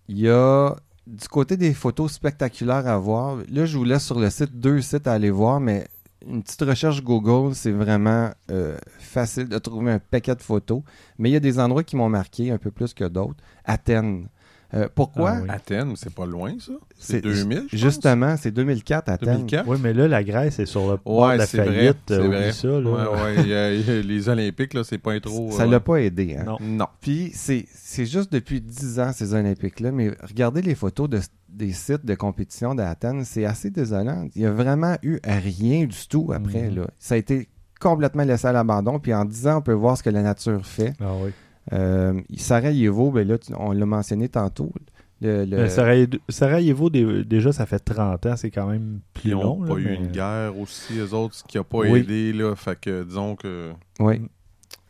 [0.09, 0.75] Il y a
[1.07, 3.39] du côté des photos spectaculaires à voir.
[3.49, 5.87] Là, je vous laisse sur le site deux sites à aller voir, mais
[6.27, 10.83] une petite recherche Google, c'est vraiment euh, facile de trouver un paquet de photos.
[11.19, 13.43] Mais il y a des endroits qui m'ont marqué un peu plus que d'autres.
[13.65, 14.29] Athènes.
[14.75, 15.33] Euh, pourquoi?
[15.37, 15.49] Ah oui.
[15.51, 16.73] Athènes, c'est pas loin, ça?
[16.99, 17.77] C'est- C'est 2000, je?
[17.77, 19.29] Justement, c'est 2004 Athènes.
[19.47, 19.69] 2004?
[19.69, 21.67] Oui, mais là, la Grèce est sur le port Ouais, de la c'est vrai.
[21.75, 21.97] faillite.
[22.09, 22.53] C'est euh, vrai.
[22.53, 22.79] ça, là.
[22.81, 23.49] Ouais, ouais.
[23.49, 25.51] y a- y a les Olympiques, là, c'est pas trop.
[25.53, 26.37] Ça euh, l'a pas aidé.
[26.39, 26.45] Hein?
[26.47, 26.57] Non.
[26.61, 26.87] Non.
[27.01, 31.73] Puis c'est c'est juste depuis 10 ans, ces Olympiques-là, mais regardez les photos de, des
[31.73, 34.27] sites de compétition d'Athènes, c'est assez désolant.
[34.35, 36.71] Il n'y a vraiment eu rien du tout après.
[36.71, 36.77] Mhm.
[36.77, 36.87] là.
[36.99, 40.03] Ça a été complètement laissé à l'abandon, puis en 10 ans, on peut voir ce
[40.03, 40.95] que la nature fait.
[41.01, 41.33] Ah oui.
[41.73, 44.73] Euh, Sarajevo, ben là, tu- on l'a mentionné tantôt.
[45.21, 49.29] Le, le- Mais Sarajevo, Sarajevo, dé- déjà, ça fait 30 ans, c'est quand même plus
[49.31, 49.59] ils long.
[49.59, 52.01] n'ont là, pas eu mais- une guerre aussi, eux autres, ce qui a pas Oui.
[52.01, 52.57] aidé, là.
[52.57, 53.71] Fait que, disons que.
[54.01, 54.21] Oui.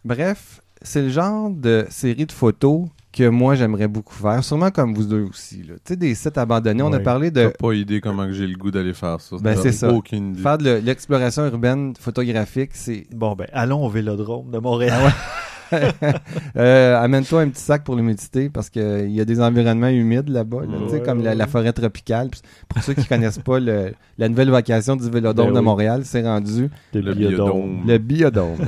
[0.04, 4.94] Bref, c'est le genre de série de photos que moi, j'aimerais beaucoup faire, sûrement comme
[4.94, 5.62] vous deux aussi.
[5.64, 5.74] là.
[5.74, 8.46] Tu sais, des sites abandonnés, on a parlé T'as de pas idée comment que j'ai
[8.46, 9.36] le goût d'aller faire ça.
[9.38, 9.92] Ben, T'as c'est ça.
[9.92, 10.40] Aucune idée.
[10.40, 14.98] faire de l'exploration urbaine photographique, c'est Bon, ben, allons au Vélodrome de Montréal.
[15.04, 15.12] Ah
[16.56, 20.60] Euh, amène-toi un petit sac pour l'humidité parce qu'il y a des environnements humides là-bas,
[20.62, 21.36] là, tu sais, Ouais, comme la, ouais.
[21.36, 22.28] la forêt tropicale.
[22.30, 25.64] Puis Pour ceux qui connaissent pas le- la nouvelle vocation du Vélodrome Ben de oui.
[25.64, 27.16] Montréal, c'est rendu Le biodôme.
[27.16, 27.82] biodôme.
[27.86, 28.58] le biodôme.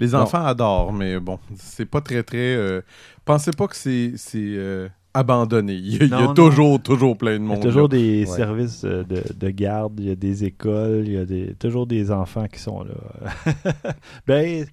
[0.00, 0.18] Les Bon.
[0.18, 2.54] enfants adorent, mais bon, c'est pas très, très.
[2.54, 2.80] euh,
[3.24, 5.74] Pensez pas que c'est c'est, euh, abandonné.
[5.74, 6.34] Il y a, il y a Non, non.
[6.34, 7.58] toujours, toujours plein de Il y monde.
[7.58, 7.88] a toujours là.
[7.88, 8.36] des Ouais.
[8.36, 12.10] services de, de garde, il y a des écoles, il y a des, toujours des
[12.10, 12.94] enfants qui sont là.
[14.26, 14.64] ben,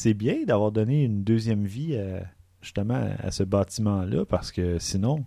[0.00, 2.22] c'est bien d'avoir donné une deuxième vie à,
[2.62, 5.24] justement à ce bâtiment-là parce que sinon,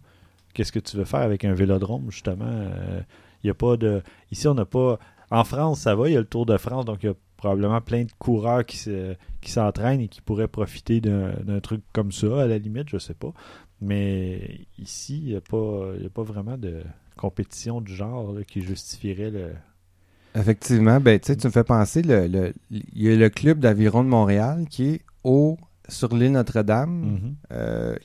[0.54, 2.46] qu'est-ce que tu veux faire avec un vélodrome, justement?
[2.48, 3.02] Euh,
[3.44, 4.02] Il y a pas de.
[4.32, 4.98] Ici, on n'a pas.
[5.32, 7.16] En France, ça va, il y a le Tour de France, donc il y a
[7.38, 12.12] probablement plein de coureurs qui se- qui s'entraînent et qui pourraient profiter d'un truc comme
[12.12, 13.34] ça, à la limite, je sais pas.
[13.82, 16.82] Mais ici, il n'y a, a pas vraiment de
[17.18, 19.54] compétition du genre qui justifierait le,
[20.36, 23.60] Effectivement, ben, tu sais, tu me fais penser, le, le- il y a le club
[23.60, 25.58] d'aviron de Montréal qui est haut
[25.90, 26.90] sur l'île Notre-Dame.
[26.92, 27.36] Mhm.
[27.54, 27.96] Euh,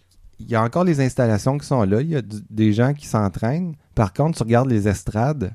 [0.40, 2.00] il y a encore les installations qui sont là.
[2.02, 3.74] Il y a du- des gens qui s'entraînent.
[3.94, 5.52] Par contre, tu regardes les estrades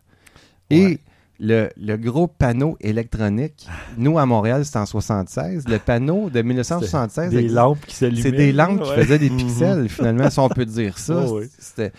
[0.70, 1.00] et Ouais.
[1.40, 3.68] le, le gros panneau électronique.
[3.98, 5.68] Nous, à Montréal, c'était en 76.
[5.68, 8.22] Le panneau de 1976, Des existe- lampes qui s'allumaient.
[8.22, 11.26] c'est des lampes qui faisaient des pixels, finalement, si on peut dire ça.
[11.28, 11.48] Oh, oui.
[11.60, 11.92] C'était...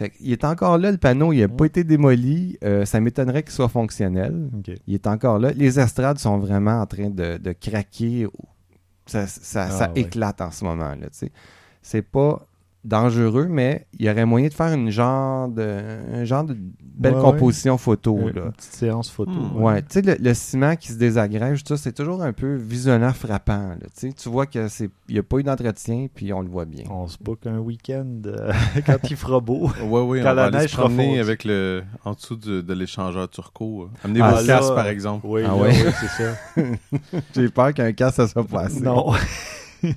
[0.00, 1.30] Fait il est encore là, le panneau.
[1.34, 2.56] Il n'a pas été démoli.
[2.64, 4.48] Euh, ça m'étonnerait qu'il soit fonctionnel.
[4.86, 5.52] Il est encore là.
[5.52, 8.26] Les estrades sont vraiment en train de, de craquer.
[9.04, 10.00] Ça, ça, Ah, ça ouais.
[10.00, 10.94] éclate en ce moment.
[10.94, 11.08] Là.
[11.82, 12.46] C'est pas
[12.84, 17.12] dangereux, mais il y aurait moyen de faire une genre de, un genre de belle
[17.14, 17.24] Ouais, ouais.
[17.32, 18.18] composition photo.
[18.18, 18.50] Une là.
[18.56, 19.32] petite séance photo.
[19.32, 19.62] Hmm.
[19.62, 22.54] Ouais, tu sais, le, le ciment qui se désagrège, tout ça, c'est toujours un peu
[22.56, 23.70] visuellement frappant.
[23.80, 24.66] là, tu vois qu'il
[25.08, 26.84] n'y a pas eu d'entretien, puis on le voit bien.
[26.90, 28.52] On se book un week-end euh,
[28.86, 29.70] quand il fera beau.
[29.82, 33.28] Oui, Quand on la va aller neige se promener avec le en dessous de l'échangeur
[33.28, 33.84] turco.
[33.84, 33.88] euh.
[34.04, 35.26] Amenez Ah, vos casques, par exemple.
[35.26, 36.34] Oui, Ah oui, c'est ça.
[37.34, 38.80] J'ai peur qu'un cas, ça soit passé.
[38.80, 39.12] Non.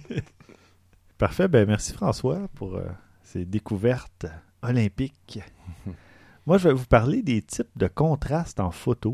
[1.18, 1.48] Parfait.
[1.48, 2.86] Ben, merci François pour euh,
[3.22, 4.26] ces découvertes
[4.62, 5.40] olympiques.
[6.46, 9.14] Moi, je vais vous parler des types de contraste en photo.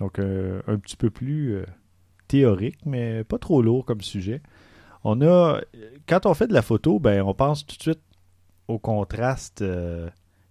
[0.00, 1.64] Donc, euh, un petit peu plus euh,
[2.28, 4.42] théorique, mais pas trop lourd comme sujet.
[5.04, 5.60] On a,
[6.06, 8.02] quand on fait de la photo, ben, on pense tout de suite
[8.68, 9.64] au contraste.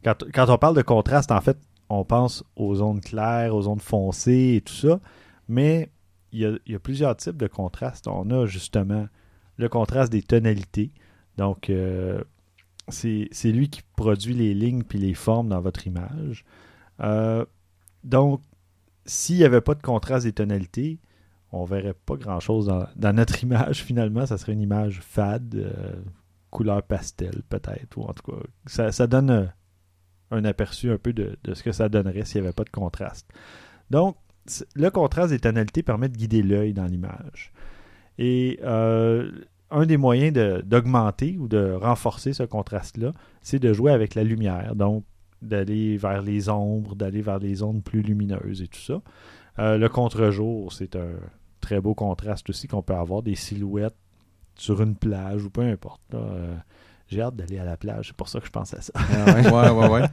[0.04, 1.58] quand, quand on parle de contraste, en fait,
[1.90, 5.00] on pense aux zones claires, aux zones foncées et tout ça.
[5.48, 5.92] Mais
[6.32, 8.08] il y a, il y a plusieurs types de contrastes.
[8.08, 9.08] On a justement
[9.58, 10.92] le contraste des tonalités.
[11.38, 12.24] Donc, euh,
[12.90, 16.46] c'est lui qui produit les lignes puis les formes dans votre image.
[17.02, 17.46] Euh,
[18.04, 18.42] donc,
[19.06, 21.00] s'il n'y avait pas de contraste des tonalités,
[21.52, 23.84] on verrait pas grand-chose dans, notre image.
[23.84, 26.02] Finalement, ça serait une image fade, euh,
[26.50, 27.98] couleur pastel peut-être.
[27.98, 29.52] Ou en tout cas, ça, donne
[30.32, 32.70] un aperçu un peu de, de ce que ça donnerait s'il n'y avait pas de
[32.70, 33.28] contraste.
[33.90, 34.16] Donc,
[34.76, 37.52] le contraste des tonalités permet de guider l'œil dans l'image.
[38.18, 39.32] Et euh,
[39.72, 44.24] un des moyens de- d'augmenter ou de renforcer ce contraste-là, c'est de jouer avec la
[44.24, 44.76] lumière.
[44.76, 45.04] Donc,
[45.42, 49.02] d'aller vers les ombres, d'aller vers les zones plus lumineuses et tout ça.
[49.60, 51.14] Euh, le contre-jour, c'est un
[51.62, 53.96] très beau contraste aussi qu'on peut avoir, des silhouettes
[54.56, 56.02] sur une plage ou peu importe.
[56.12, 56.20] là.
[56.20, 56.56] Euh,
[57.08, 58.94] J'ai hâte d'aller à la plage, c'est pour ça que je pense à ça.
[58.96, 59.52] Ah ouais.
[59.52, 60.08] Ouais, ouais, ouais.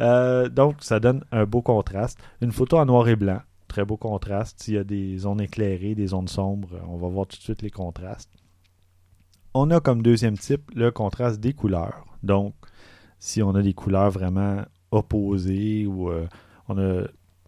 [0.00, 2.18] Euh, donc, ça donne un beau contraste.
[2.42, 3.40] Une photo en noir et blanc,
[3.74, 4.62] très beau contraste.
[4.62, 7.62] S'il y a des zones éclairées, des zones sombres, on va voir tout de suite
[7.62, 8.30] les contrastes.
[9.52, 12.04] On a comme deuxième type le contraste des couleurs.
[12.22, 12.54] Donc,
[13.18, 16.26] si on a des couleurs vraiment opposées ou euh,
[16.68, 17.02] on a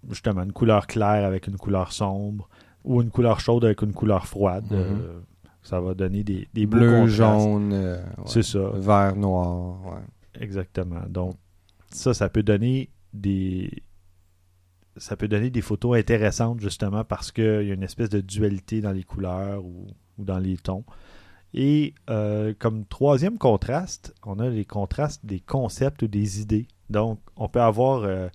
[0.08, 2.48] justement une couleur claire avec une couleur sombre
[2.84, 4.76] ou une couleur chaude avec une couleur froide, Mhm.
[4.78, 5.20] euh,
[5.62, 7.16] ça va donner des, des beaux Bleu, contrastes.
[7.16, 8.24] jaune, euh, ouais.
[8.26, 8.70] C'est ça.
[8.74, 9.84] vert, noir.
[9.86, 10.42] ouais.
[10.42, 11.02] Exactement.
[11.08, 11.34] Donc,
[11.90, 13.70] ça, ça peut donner des.
[14.98, 18.80] Ça peut donner des photos intéressantes justement parce qu'il y a une espèce de dualité
[18.80, 19.86] dans les couleurs ou,
[20.18, 20.84] ou dans les tons.
[21.54, 26.68] Et euh, comme troisième contraste, on a les contrastes des concepts ou des idées.
[26.90, 28.28] Donc, on peut avoir euh,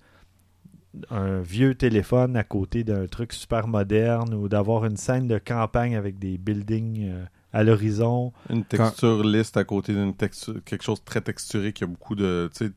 [1.10, 5.96] un vieux téléphone à côté d'un truc super moderne ou d'avoir une scène de campagne
[5.96, 8.32] avec des buildings euh, à l'horizon.
[8.50, 12.16] Une texture lisse à côté d'une texture, quelque chose de très texturé qui a beaucoup
[12.16, 12.72] de, tu sais,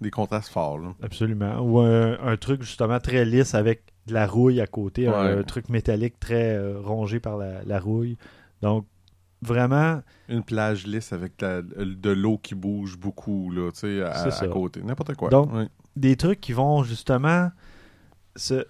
[0.00, 0.78] des contrastes forts.
[0.78, 0.94] là.
[1.02, 1.60] Absolument.
[1.60, 5.38] Ou un, un truc justement très lisse avec de la rouille à côté, un, Ouais.
[5.40, 8.16] un truc métallique très euh, rongé par la, la rouille.
[8.62, 8.86] Donc,
[9.42, 13.70] vraiment, Une plage lisse avec la- de l'eau qui bouge beaucoup, là,
[14.04, 14.82] à, à côté.
[14.82, 15.28] N'importe quoi.
[15.30, 15.68] Donc, Ouais.
[15.96, 17.50] des trucs qui vont justement
[18.36, 18.66] se,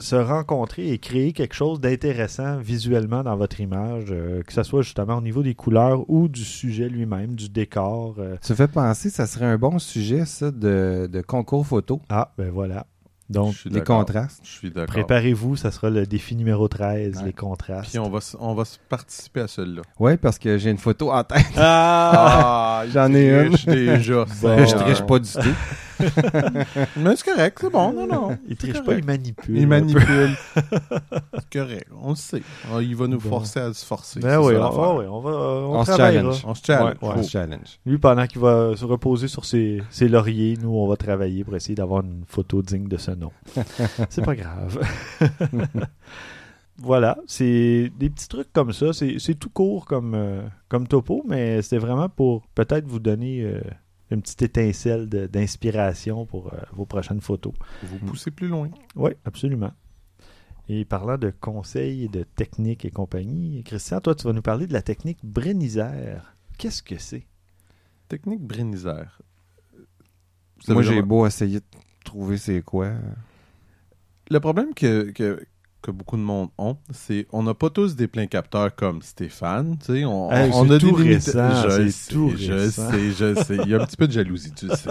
[0.00, 4.82] se rencontrer et créer quelque chose d'intéressant visuellement dans votre image, euh, que ce soit
[4.82, 8.16] justement au niveau des couleurs ou du sujet lui-même, du décor.
[8.18, 8.36] euh.
[8.40, 12.00] Ça fait penser, ça serait un bon sujet, ça, de, de concours photo.
[12.10, 12.86] Ah, ben voilà.
[13.30, 14.40] Donc, Je les contrastes.
[14.44, 14.86] Je suis d'accord.
[14.88, 17.24] préparez-vous, ça sera le défi numéro 13, Ouais.
[17.24, 17.88] les contrastes.
[17.88, 19.80] Puis on va, on participer à celui-là.
[19.98, 21.46] Oui, parce que j'ai une photo en tête.
[21.56, 22.84] Ah!
[22.92, 23.52] J'en ai une.
[23.52, 24.26] triche déjà.
[24.42, 24.66] Bon.
[24.66, 25.54] je triche pas du tout.
[26.96, 28.38] Mais c'est correct, c'est bon, non, non.
[28.48, 29.56] Il triche pas, il manipule.
[29.58, 30.30] Il manipule.
[30.54, 32.42] c'est correct, on le sait.
[32.72, 33.28] Ah, il va nous Bon.
[33.30, 34.20] forcer à se forcer.
[34.20, 36.22] Ben oui, ça on, on va on, On se travaillera.
[36.22, 36.44] challenge.
[36.46, 36.96] On se challenge.
[37.02, 37.14] Ouais, ouais.
[37.18, 37.78] On se challenge.
[37.86, 41.54] Lui, pendant qu'il va se reposer sur ses, ses lauriers, nous, on va travailler pour
[41.56, 43.30] essayer d'avoir une photo digne de ce nom.
[44.10, 44.80] C'est pas grave.
[46.78, 48.92] voilà, c'est des petits trucs comme ça.
[48.92, 53.42] C'est c'est tout court comme, euh, comme topo, mais c'était vraiment pour peut-être vous donner
[53.42, 53.60] euh,
[54.10, 57.52] une petite étincelle de- d'inspiration pour euh, vos prochaines photos.
[57.82, 58.70] Vous poussez plus loin.
[58.96, 59.72] Oui, absolument.
[60.68, 64.72] Et parlant de conseils, de techniques et compagnie, Christian, toi, tu vas nous parler de
[64.72, 66.36] la technique Brennisaire.
[66.58, 67.26] Qu'est-ce que c'est?
[68.08, 69.20] Technique Brénisaire.
[70.66, 71.64] Vous Moi, j'ai beau essayer de
[72.04, 72.92] trouver c'est quoi.
[74.30, 75.44] le problème que, que,
[75.84, 79.76] que beaucoup de monde ont, c'est on n'a pas tous des pleins capteurs comme Stéphane.
[79.78, 83.10] Tu sais, on, Hey, on c'est a tout des récent, Je sais, tout je sais,
[83.10, 83.58] je sais.
[83.64, 84.88] Il y a un petit peu de jalousie, tu sais.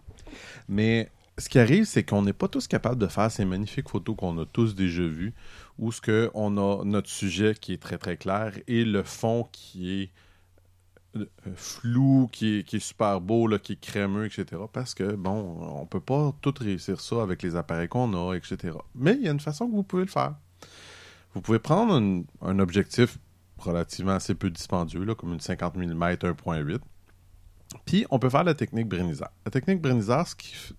[0.68, 4.14] Mais ce qui arrive, c'est qu'on n'est pas tous capables de faire ces magnifiques photos
[4.16, 5.34] qu'on a tous déjà vues,
[5.78, 9.48] où ce que on a notre sujet qui est très très clair et le fond
[9.50, 10.10] qui est
[11.54, 14.62] flou, qui est, super beau, qui est crémeux, etc.
[14.72, 18.76] Parce que, bon, on peut pas tout réussir ça avec les appareils qu'on a, etc.
[18.94, 20.34] Mais il y a une façon que vous pouvez le faire.
[21.34, 23.18] Vous pouvez prendre un, objectif
[23.58, 26.78] relativement assez peu dispendieux, là, comme une 50 mm 1.8.
[27.84, 29.30] Puis, on peut faire la technique Brenizard.
[29.44, 30.26] La technique Brenizard,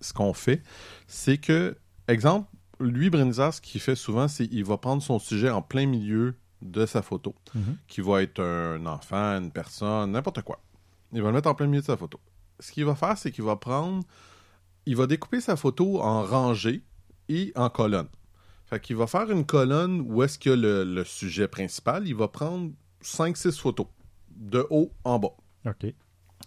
[0.00, 0.62] ce qu'on fait,
[1.06, 1.76] c'est que,
[2.08, 2.48] exemple,
[2.80, 6.34] lui, Brenizard, ce qu'il fait souvent, c'est qu'il va prendre son sujet en plein milieu
[6.62, 7.76] de sa photo, Mhm.
[7.88, 10.60] qui va être un enfant, une personne, n'importe quoi.
[11.12, 12.18] Il va le mettre en plein milieu de sa photo.
[12.60, 14.02] Ce qu'il va faire, c'est qu'il va prendre,
[14.86, 16.82] il va découper sa photo en rangées
[17.28, 18.08] et en colonnes.
[18.66, 22.06] Fait qu'il va faire une colonne où est-ce qu'il y a le, le sujet principal.
[22.08, 22.70] Il va prendre
[23.02, 23.86] 5-6 photos,
[24.30, 25.34] de haut en bas.
[25.66, 25.92] OK.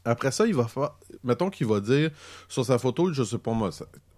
[0.05, 0.91] Après ça, il va faire.
[1.23, 2.11] Mettons qu'il va dire
[2.47, 3.69] sur sa photo, je sais pas moi.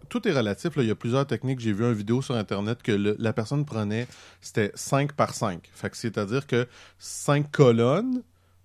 [0.09, 0.75] Tout est relatif.
[0.75, 0.83] Là.
[0.83, 1.59] Il y a plusieurs techniques.
[1.59, 4.07] J'ai vu une vidéo sur Internet que le- la personne prenait,
[4.41, 5.69] c'était 5 par 5.
[5.73, 6.67] Fait que c'est-à-dire que
[6.99, 8.21] 5 colonnes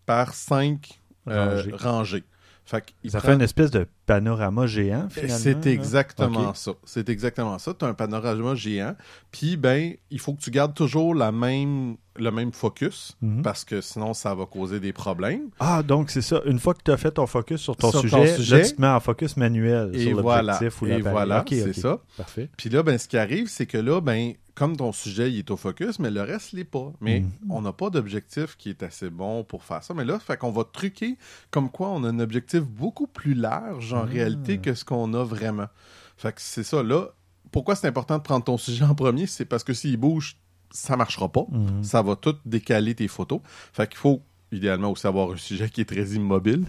[0.07, 1.73] par 5 Rangées.
[1.79, 2.25] rangées.
[2.65, 5.37] Fait Ça prend- fait une espèce de panorama géant, finalement.
[5.39, 6.73] c'est exactement ça.
[6.85, 7.75] C'est exactement ça.
[7.75, 8.95] Tu as un panorama géant.
[9.31, 13.43] Puis, ben, il faut que tu gardes toujours la même, le même focus Mhm.
[13.43, 15.49] parce que sinon, ça va causer des problèmes.
[15.59, 16.41] Ah, donc c'est ça.
[16.47, 18.59] Une fois que tu as fait ton focus sur ton, Sur ton sujet, sujet.
[18.59, 20.53] là, tu te mets en focus manuel Et sur voilà.
[20.53, 21.13] l'objectif ou Et l'appareil.
[21.13, 21.99] voilà, c'est ça.
[22.17, 22.49] Parfait.
[22.57, 25.51] Puis là, ben, ce qui arrive, c'est que là, ben, comme ton sujet il est
[25.51, 26.93] au focus, mais le reste l'est pas.
[27.01, 27.31] Mais Mhm.
[27.51, 29.95] on n'a pas d'objectif qui est assez bon pour faire ça.
[29.95, 31.17] Mais là, fait qu'on va truquer
[31.51, 34.05] comme quoi on a un objectif beaucoup plus large en Ah.
[34.05, 35.69] réalité que ce qu'on a vraiment.
[36.17, 36.83] Fait que c'est ça.
[36.83, 37.07] Là,
[37.51, 39.27] pourquoi c'est important de prendre ton sujet en premier?
[39.27, 40.37] C'est parce que s'il bouge,
[40.71, 41.47] ça marchera pas.
[41.51, 41.83] Mhm.
[41.85, 43.41] Ça va tout décaler tes photos.
[43.73, 46.65] Fait qu'il faut idéalement aussi avoir un sujet qui est très immobile.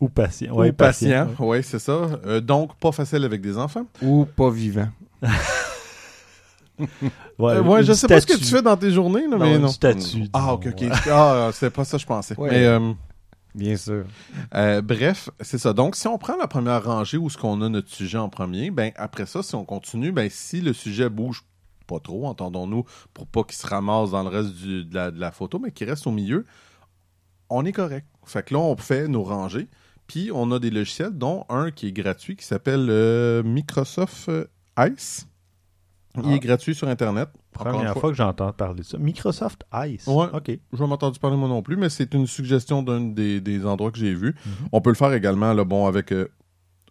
[0.00, 0.52] Ou patient.
[0.58, 1.26] ou patient.
[1.38, 1.58] ouais.
[1.58, 1.92] Oui, c'est ça.
[2.26, 3.86] Euh, donc, pas facile avec des enfants.
[4.02, 4.88] Ou pas vivant.
[7.38, 9.38] Ouais, Euh, ouais, je sais pas ce que tu fais dans tes journées, là, Non,
[9.38, 9.68] mais une non.
[9.68, 10.88] statue, Ah, ok, ok.
[11.10, 12.38] Ah, c'est pas ça que je pensais.
[12.38, 12.50] Ouais.
[12.50, 12.92] Mais, euh,
[13.54, 14.04] Bien sûr.
[14.54, 15.72] euh, bref, c'est ça.
[15.72, 18.70] Donc, si on prend la première rangée où ce qu'on a notre sujet en premier,
[18.70, 21.42] ben après ça, si on continue, ben si le sujet bouge
[21.86, 22.84] pas trop, entendons-nous,
[23.14, 25.70] pour pas qu'il se ramasse dans le reste du- de, la, de la photo, mais
[25.70, 26.44] qu'il reste au milieu,
[27.48, 28.06] on est correct.
[28.24, 29.68] Fait que là, on fait nos rangées,
[30.08, 34.30] puis on a des logiciels, dont un qui est gratuit, qui s'appelle euh, Microsoft
[34.80, 35.26] Ice.
[36.24, 36.34] Il Ah.
[36.34, 37.28] est gratuit sur Internet.
[37.52, 38.00] Première fois.
[38.00, 38.98] fois que j'entends parler de ça.
[38.98, 40.06] Microsoft Ice.
[40.06, 40.26] Ouais.
[40.32, 40.50] OK.
[40.72, 43.90] Je n'ai entendu parler moi non plus, mais c'est une suggestion d'un des, des endroits
[43.90, 44.34] que j'ai vu.
[44.44, 44.68] Mhm.
[44.72, 46.28] On peut le faire également là, bon, avec euh,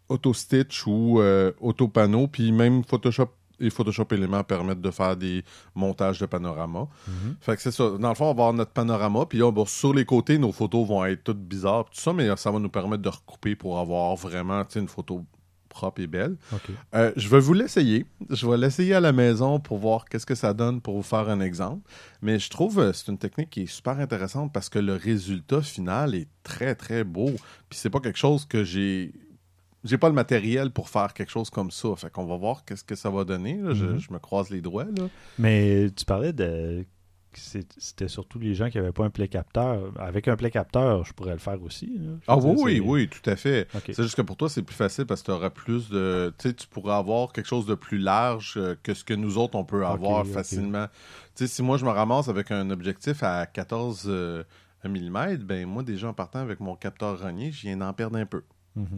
[0.09, 3.29] AutoStitch ou euh, AutoPano, puis même Photoshop
[3.61, 5.43] et Photoshop Element permettent de faire des
[5.75, 6.87] montages de panorama.
[7.07, 7.35] Mhm.
[7.39, 7.91] Fait que c'est ça.
[7.97, 10.85] Dans le fond, on va avoir notre panorama, puis bon, sur les côtés, nos photos
[10.85, 14.13] vont être toutes bizarres, tout ça, mais ça va nous permettre de recouper pour avoir
[14.17, 15.23] vraiment une photo
[15.75, 16.37] propre et belle.
[16.95, 18.05] Euh, je vais vous l'essayer.
[18.29, 21.27] Je vais l'essayer à la maison pour voir qu'est-ce que ça donne pour vous faire
[21.29, 21.81] un exemple.
[22.21, 25.61] Mais je trouve que c'est une technique qui est super intéressante parce que le résultat
[25.61, 27.31] final est très, très beau.
[27.69, 29.11] Puis c'est pas quelque chose que j'ai...
[29.83, 31.89] J'ai pas le matériel pour faire quelque chose comme ça.
[31.95, 33.57] Fait qu'on va voir qu'est-ce que ça va donner.
[33.61, 33.75] là.
[33.75, 33.99] Je, Mhm.
[33.99, 34.85] je me croise les doigts.
[34.97, 35.07] Là.
[35.37, 36.83] Mais tu parlais de.
[37.39, 39.91] C'était surtout les gens qui n'avaient pas un play capteur.
[39.99, 41.97] Avec un play capteur, je pourrais le faire aussi.
[41.99, 42.11] là.
[42.27, 43.67] Ah oui, oui, oui, tout à fait.
[43.85, 46.33] C'est juste que pour toi, c'est plus facile parce que tu auras plus de.
[46.37, 49.37] Tu sais, tu pourras avoir quelque chose de plus large euh, que ce que nous
[49.37, 50.87] autres, on peut avoir facilement.
[51.35, 54.43] Tu sais, si moi, je me ramasse avec un objectif à 14 euh,
[54.83, 58.25] mm, ben moi, déjà en partant avec mon capteur rogné, je viens d'en perdre un
[58.25, 58.43] peu.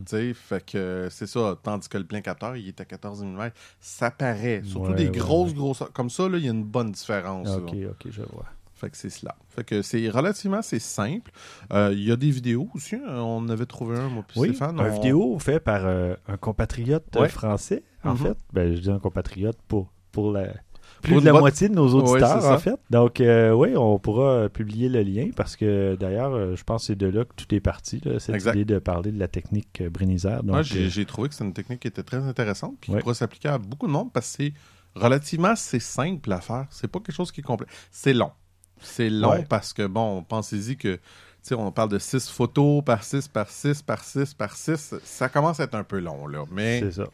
[0.08, 1.56] Sais, fait que c'est ça.
[1.62, 3.52] Tandis que le plein capteur, il est à 14 mm.
[3.80, 4.62] Ça paraît.
[4.66, 5.56] Surtout Ouais, des ouais, grosses, ouais.
[5.58, 5.84] grosses.
[5.94, 7.48] Comme ça, là, il y a une bonne différence.
[7.50, 7.90] OK, là.
[7.92, 8.46] OK, je vois.
[8.74, 9.36] Fait que c'est cela.
[9.50, 11.32] Fait que c'est relativement c'est simple.
[11.74, 12.96] Euh, Il y a des vidéos aussi.
[12.96, 13.02] hein.
[13.22, 14.76] On avait trouvé un, moi puis Oui, Stéphane.
[14.80, 18.18] une on- vidéo fait par euh, un compatriote euh, français, en Mhm.
[18.18, 18.38] fait.
[18.54, 20.54] Ben, je dis un compatriote pour, pour la,
[21.02, 22.80] plus Pour de la bonne- moitié de nos auditeurs, en fait.
[22.90, 26.82] Donc, euh, oui, on pourra euh, publier le lien parce que, d'ailleurs, euh, je pense
[26.84, 28.54] que c'est de là que tout est parti, là, cette Exact.
[28.56, 30.44] idée de parler de la technique Brénisaire.
[30.44, 32.96] Donc, Moi, j'ai euh, trouvé que c'est une technique qui était très intéressante Ouais.
[32.96, 34.54] qui pourrait s'appliquer à beaucoup de monde parce que c'est
[34.96, 36.66] relativement c'est simple à faire.
[36.72, 37.68] C'est pas quelque chose qui est complet.
[37.92, 38.32] C'est long.
[38.80, 39.46] C'est long Ouais.
[39.48, 41.02] parce que, bon, pensez-y que, tu
[41.42, 44.96] sais, on parle de 6 photos par 6 par 6 par 6 par 6.
[45.04, 46.44] Ça commence à être un peu long, là.
[46.52, 47.04] Mais c'est ça.
[47.06, 47.10] ça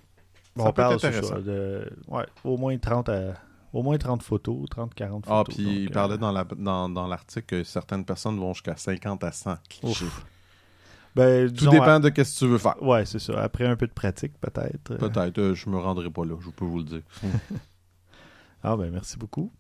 [0.58, 3.34] on parle, ça, de, ouais, au moins 30 à-
[3.74, 5.56] Au moins 30 photos, 30-40 Ah, photos.
[5.56, 8.76] puis donc, il euh, parlait dans la- dans, dans l'article que certaines personnes vont jusqu'à
[8.78, 10.06] 50 à 100 clichés.
[11.16, 12.82] ben, Tout dépend de ce que tu veux faire.
[12.84, 13.42] Ouais, c'est ça.
[13.42, 14.92] Après un peu de pratique, peut-être.
[14.92, 17.02] euh, Peut-être, euh, je me rendrai pas là, je peux vous le dire.
[18.66, 19.52] Ah ben merci beaucoup.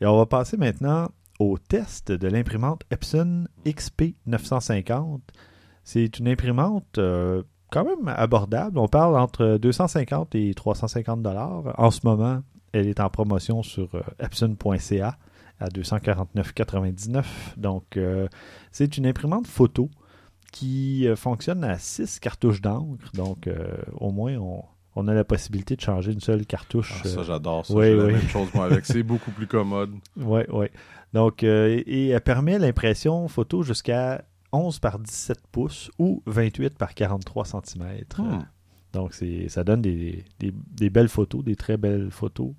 [0.00, 1.08] Et on va passer maintenant
[1.38, 5.20] au test de l'imprimante Epson XP950.
[5.84, 8.78] C'est une imprimante euh, quand même abordable.
[8.78, 11.74] On parle entre 250 et 350 dollars.
[11.78, 12.42] En ce moment,
[12.72, 15.18] elle est en promotion sur euh, epson.ca
[15.60, 17.24] à 249,99.
[17.56, 18.28] Donc, euh,
[18.70, 19.90] c'est une imprimante photo
[20.50, 23.10] qui euh, fonctionne à 6 cartouches d'encre.
[23.14, 23.48] Donc,
[23.98, 24.64] au moins, on,
[24.94, 27.00] on a la possibilité de changer une seule cartouche.
[27.04, 27.74] Ah, ça, j'adore ça.
[27.74, 28.84] oui, la même chose, moi, avec.
[28.84, 29.92] C'est beaucoup plus commode.
[30.16, 30.66] Oui, oui.
[31.12, 36.94] Donc, euh, et elle permet l'impression photo jusqu'à 11 par 17 pouces ou 28 par
[36.94, 37.84] 43 cm.
[38.18, 38.40] Hmm.
[38.92, 39.14] Donc,
[39.48, 42.52] ça donne des, des- des belles photos, des très belles photos.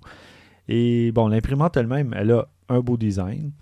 [0.68, 3.52] Et bon, l'imprimante elle-même, elle a un beau design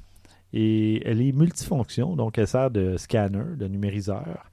[0.52, 4.50] et elle est multifonction, donc elle sert de scanner, de numériseur,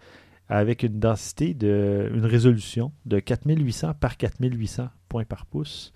[0.47, 5.93] avec une densité de, une résolution de 4800 par 4800 points par pouce.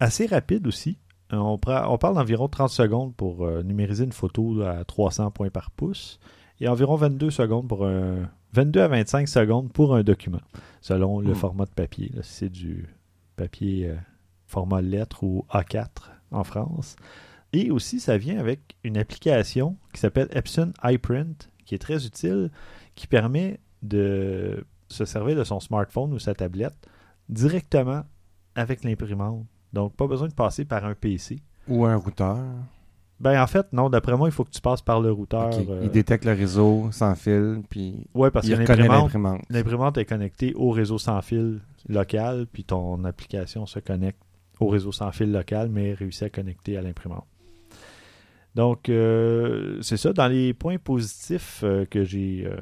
[0.00, 0.98] Assez rapide aussi.
[1.32, 5.30] Euh, On, prend- on parle d'environ 30 secondes pour euh, numériser une photo à 300
[5.30, 6.18] points par pouce
[6.60, 10.40] et environ 22 secondes pour un 22 à 25 secondes pour un document,
[10.80, 11.36] selon le Hmm.
[11.36, 12.10] format de papier.
[12.14, 12.86] là, si c'est du
[13.36, 13.96] papier euh,
[14.46, 16.96] format lettre ou A4 en France.
[17.54, 21.34] Et aussi, ça vient avec une application qui s'appelle Epson iPrint,
[21.64, 22.50] qui est très utile,
[22.94, 26.76] qui permet de se servir de son smartphone ou sa tablette
[27.28, 28.04] directement
[28.54, 29.46] avec l'imprimante.
[29.72, 31.40] Donc, pas besoin de passer par un PC.
[31.68, 32.38] Ou un routeur.
[33.22, 35.50] Ben, en fait, non, d'après moi, il faut que tu passes par le routeur.
[35.56, 39.12] Euh, Il détecte le réseau sans fil, puis Ouais, parce il que l'imprimante,
[39.48, 39.96] l'imprimante.
[39.98, 44.18] est connectée au réseau sans fil local, puis ton application se connecte
[44.58, 47.24] au réseau sans fil local, mais réussit à connecter à l'imprimante.
[48.54, 50.12] Donc, euh, c'est ça.
[50.12, 52.56] Dans les points positifs euh, que j'ai euh,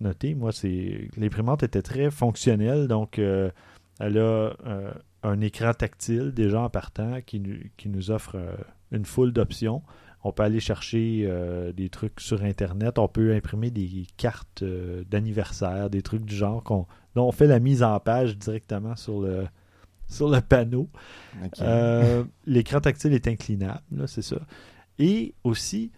[0.00, 2.88] notés, moi, c'est que l'imprimante était très fonctionnelle.
[2.88, 4.50] Donc, elle a
[5.22, 8.36] un écran tactile déjà en partant qui, nous- qui nous offre
[8.92, 9.82] une foule d'options.
[10.24, 12.98] On peut aller chercher euh, des trucs sur Internet.
[12.98, 17.46] On peut imprimer des cartes euh, d'anniversaire, des trucs du genre qu'on, dont on fait
[17.46, 19.46] la mise en page directement sur le,
[20.08, 20.88] sur le panneau.
[21.60, 24.38] Euh, L'écran tactile est inclinable, là, c'est ça.
[24.98, 25.92] Et aussi,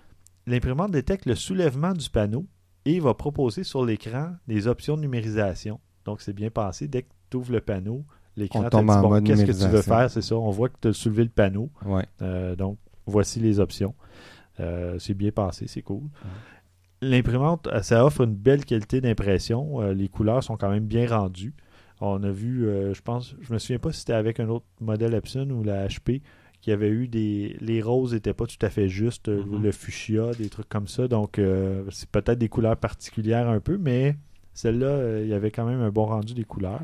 [0.46, 2.46] l'imprimante détecte le soulèvement du panneau
[2.84, 5.80] et va proposer sur l'écran des options de numérisation.
[6.04, 6.88] Donc, c'est bien passé.
[6.88, 8.04] Dès que tu ouvres le panneau,
[8.36, 10.36] l'écran te dit en bon, mode qu'est-ce que tu veux faire, c'est ça.
[10.36, 11.70] On voit que tu as soulevé le panneau.
[11.84, 12.06] Ouais.
[12.22, 12.78] Euh, donc,
[13.09, 13.94] voici les options.
[14.61, 16.02] Euh, c'est bien passé, c'est cool.
[17.00, 19.80] L'imprimante, euh, ça offre une belle qualité d'impression.
[19.82, 21.54] Euh, les couleurs sont quand même bien rendues.
[22.00, 24.66] On a vu, euh, je pense, je me souviens pas si c'était avec un autre
[24.80, 26.22] modèle Epson ou la HP,
[26.61, 27.56] qui avait eu des.
[27.61, 29.62] Les roses n'étaient pas tout à fait justes, Mhm.
[29.62, 31.06] le fuchsia, des trucs comme ça.
[31.06, 31.40] Donc,
[31.90, 34.16] c'est peut-être des couleurs particulières un peu, mais
[34.54, 36.82] celle-là, il y avait quand même un bon rendu des couleurs.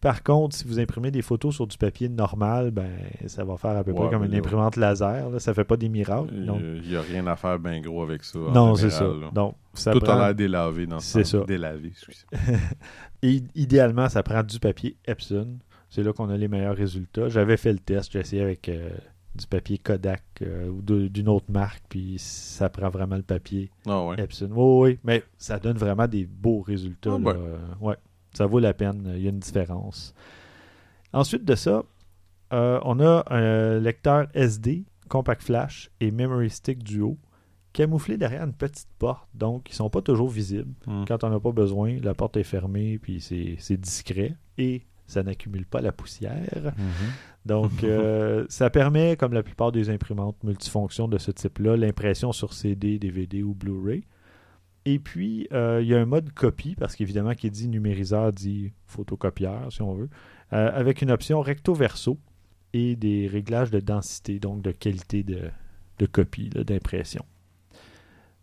[0.00, 2.88] Par contre, si vous imprimez des photos sur du papier normal, ben
[3.26, 5.28] ça va faire à peu Ouais, près comme une là- imprimante laser.
[5.30, 5.40] Là.
[5.40, 6.28] Ça fait pas des miracles.
[6.32, 8.38] Il n'y a rien à faire bien gros avec ça.
[8.38, 9.10] non, c'est ça.
[9.32, 11.40] Donc, ça Tout prend- a l'air délavé dans ce C'est sens.
[11.40, 11.46] ça.
[11.46, 11.92] Délavé.
[13.22, 15.58] Et idéalement, ça prend du papier Epson.
[15.90, 17.28] C'est là qu'on a les meilleurs résultats.
[17.28, 18.90] J'avais fait le test, j'ai essayé avec euh,
[19.34, 24.04] du papier Kodak euh, ou d'une autre marque, puis ça prend vraiment le papier Ah
[24.04, 24.20] ouais.
[24.20, 24.50] Epson.
[24.54, 27.14] Oui, oui, mais ça donne vraiment des beaux résultats.
[27.14, 27.36] Ah ben.
[27.80, 27.96] Ouais,
[28.32, 29.12] ça vaut la peine.
[29.16, 30.14] Il y a une différence.
[31.12, 31.82] Ensuite de ça,
[32.52, 37.18] euh, on a un lecteur SD, Compact Flash et Memory Stick Duo,
[37.72, 40.74] camouflé derrière une petite porte, donc ils sont pas toujours visibles.
[40.86, 41.04] Hmm.
[41.06, 45.22] Quand on n'a pas besoin, la porte est fermée, puis c'est c'est discret et ça
[45.22, 46.72] n'accumule pas la poussière.
[46.76, 47.12] Mhm.
[47.46, 52.52] Donc, euh, ça permet, comme la plupart des imprimantes multifonctions de ce type-là, l'impression sur
[52.52, 54.04] CD, DVD ou Blu-ray.
[54.88, 58.72] Et puis, euh, il y a un mode copie, parce qu'évidemment, qui dit numériseur dit
[58.86, 60.08] photocopieur, si on veut,
[60.54, 62.18] euh, avec une option recto-verso
[62.72, 67.22] et des réglages de densité, donc de qualité de, copie, d'impression.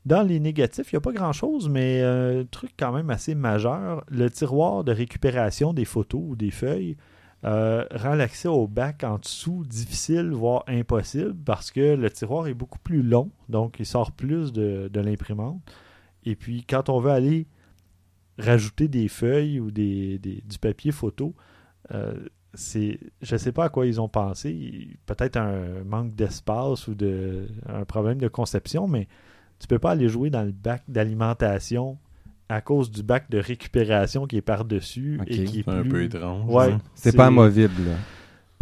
[0.05, 3.33] Dans les négatifs, il n'y a pas grand-chose, mais euh, un truc quand même assez
[3.33, 6.95] majeur, le tiroir de récupération des photos ou des feuilles
[7.43, 12.53] euh, rend l'accès au bac en dessous difficile, voire impossible, parce que le tiroir est
[12.53, 15.59] beaucoup plus long, donc il sort plus de l'imprimante.
[16.25, 17.47] Et puis, quand on veut aller
[18.37, 21.33] rajouter des feuilles ou des, des- du papier photo,
[21.93, 22.13] euh,
[22.53, 24.87] c'est, je ne sais pas à quoi ils ont pensé.
[25.05, 29.07] Peut-être un manque d'espace ou de, un problème de conception, mais
[29.59, 31.97] tu peux pas aller jouer dans le bac d'alimentation
[32.49, 35.27] à cause du bac de récupération qui est par-dessus Ok.
[35.31, 35.89] et qui est C'est un plus...
[35.89, 36.49] peu étrange.
[36.53, 36.71] Ouais.
[36.73, 36.81] hein.
[36.93, 37.83] C'est pas amovible.
[37.85, 37.95] là.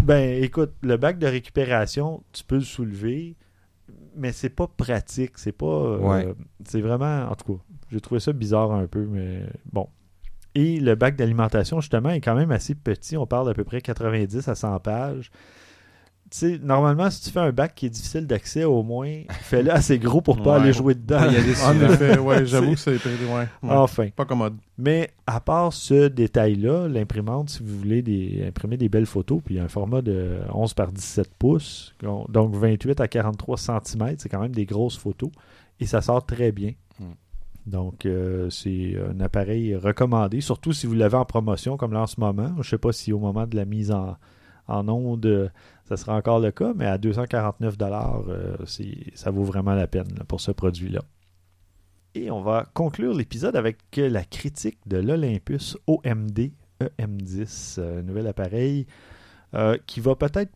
[0.04, 3.36] Ben, écoute, le bac de récupération, tu peux le soulever,
[4.16, 5.38] mais c'est pas pratique.
[5.38, 5.66] C'est pas.
[5.66, 6.34] euh, Ouais.
[6.66, 7.30] C'est vraiment.
[7.30, 9.88] En tout cas, j'ai trouvé ça bizarre un peu, mais bon.
[10.56, 13.18] Et le bac d'alimentation, justement, est quand même assez petit.
[13.18, 15.32] On parle d'à peu près 90 à 100 pages.
[16.38, 19.12] Sais, normalement, si tu fais un bac qui est difficile d'accès, au moins,
[19.42, 20.62] fais-le assez gros pour pas Ouais.
[20.64, 21.22] aller jouer dedans.
[21.28, 23.48] Il y a des En effet, ouais, j'avoue que c'est ouais.
[23.62, 24.10] Enfin.
[24.16, 24.56] pas commode.
[24.78, 29.60] Mais à part ce détail-là, l'imprimante, si vous voulez des, imprimer des belles photos, puis
[29.60, 31.94] un format de 11 par 17 pouces,
[32.30, 35.30] donc 28 à 43 cm, c'est quand même des grosses photos,
[35.80, 36.72] et ça sort très bien.
[37.00, 37.04] Mm.
[37.66, 42.08] Donc, euh, c'est un appareil recommandé, surtout si vous l'avez en promotion, comme là en
[42.08, 42.50] ce moment.
[42.56, 44.18] Je ne sais pas si au moment de la mise en,
[44.68, 45.50] en onde, euh,
[45.86, 50.20] ça sera encore le cas, mais à 249 euh, c'est- ça vaut vraiment la peine
[50.28, 51.02] pour ce produit-là.
[52.16, 58.28] Et on va conclure l'épisode avec euh, la critique de l'Olympus OMD EM10, euh, nouvel
[58.28, 58.86] appareil
[59.54, 60.52] euh, qui va peut-être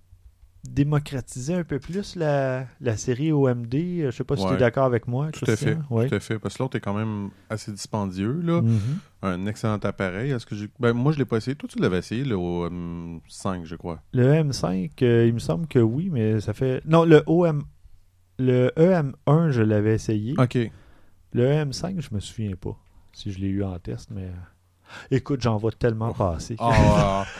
[0.63, 3.71] démocratiser un peu plus la, la série OMD.
[3.73, 5.29] Je ne sais pas si tu es d'accord avec moi.
[5.31, 5.77] Tout à fait.
[5.89, 6.07] Ouais.
[6.09, 6.39] Tout à fait.
[6.39, 8.39] Parce que l'autre est quand même assez dispendieux.
[8.41, 8.61] Là.
[8.61, 8.79] Mhm.
[9.23, 10.31] Un excellent appareil.
[10.31, 10.55] Est-ce que.
[10.79, 11.55] Ben, moi, je l'ai pas essayé.
[11.55, 14.01] Toi, tu l'avais essayé, le OM 5, je crois.
[14.13, 16.81] Le M5, euh, il me semble que oui, mais ça fait.
[16.85, 17.63] Non, le OM.
[18.39, 20.35] Le EM1, je l'avais essayé.
[20.37, 20.57] OK.
[21.33, 22.77] Le EM5, je me souviens pas
[23.13, 24.25] si je l'ai eu en test, mais.
[24.25, 24.31] euh,
[25.11, 26.55] Écoute, j'en vois tellement passer.
[26.59, 27.25] Ah,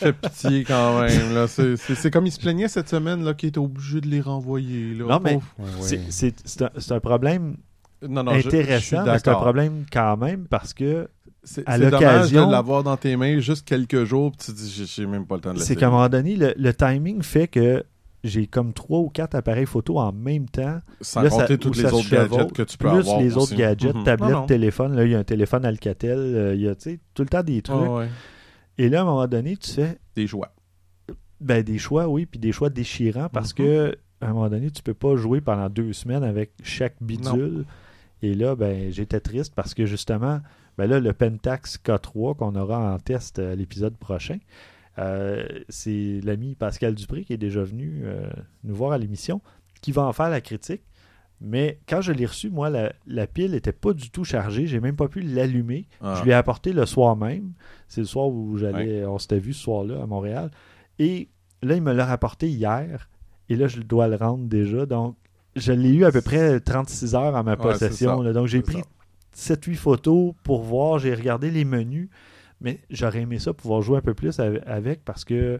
[0.00, 1.34] fait pitié quand même.
[1.34, 1.46] Là.
[1.46, 4.20] C'est, c'est- c'est comme il se plaignait cette semaine là, qu'il était obligé de les
[4.20, 4.94] renvoyer.
[4.94, 5.04] Là.
[5.06, 5.46] Non, mais- Pauvre.
[5.58, 5.70] Ouais, ouais.
[5.80, 7.56] C'est- C'est c'est un, c'est un problème
[8.08, 11.08] Non, non, je- je suis intéressant, mais c'est un problème quand même parce que
[11.44, 14.52] C'est, à c'est dommage l'occasion- de l'avoir dans tes mains juste quelques jours, puis tu
[14.52, 15.78] te dis, j'ai, j'ai même pas le temps de c'est l'essayer.
[15.80, 17.82] qu'à un moment donné, le, le timing fait que
[18.22, 21.86] j'ai comme trois ou quatre appareils photo en même temps, Sans Là, compter tous les
[21.86, 23.20] autres gadgets que tu peux plus avoir.
[23.22, 24.04] les autres gadgets, Mhm.
[24.04, 24.46] tablettes, Non, non.
[24.46, 24.94] téléphone.
[24.94, 27.28] Là, il y a un téléphone Alcatel, euh, il y a tu sais, tout le
[27.30, 27.76] temps des trucs.
[27.82, 28.08] Ah ouais.
[28.78, 30.52] Et là, à un moment donné, tu fais Des joies.
[31.40, 33.56] ben, des choix, oui, puis des choix déchirants parce Mhm.
[33.64, 37.64] que à un moment donné, tu peux pas jouer pendant deux semaines avec chaque bidule.
[38.22, 40.40] Et là, ben, j'étais triste parce que justement,
[40.76, 44.36] ben là, le Pentax K3 qu'on aura en test à l'épisode prochain,
[44.98, 48.28] euh, c'est l'ami Pascal Dupré qui est déjà venu euh,
[48.64, 49.40] nous voir à l'émission,
[49.80, 50.82] qui va en faire la critique.
[51.40, 54.66] Mais quand je l'ai reçu, moi, la, la pile n'était pas du tout chargée.
[54.66, 55.86] J'ai même pas pu l'allumer.
[56.02, 56.16] Ah.
[56.20, 57.52] Je l'ai apporté le soir même.
[57.88, 60.50] C'est le soir où j'allais, on s'était vu ce soir-là à Montréal.
[60.98, 61.28] Et
[61.62, 63.08] là, il me l'a rapporté hier.
[63.48, 64.84] Et là, je dois le rendre déjà.
[64.84, 65.16] Donc,
[65.56, 68.20] je l'ai eu à peu près 36 heures à ma possession.
[68.22, 68.32] là.
[68.34, 68.82] Donc, j'ai pris
[69.32, 69.54] ça.
[69.54, 70.98] 7-8 photos pour voir.
[70.98, 72.08] J'ai regardé les menus.
[72.60, 75.58] Mais j'aurais aimé ça pouvoir jouer un peu plus av- avec parce que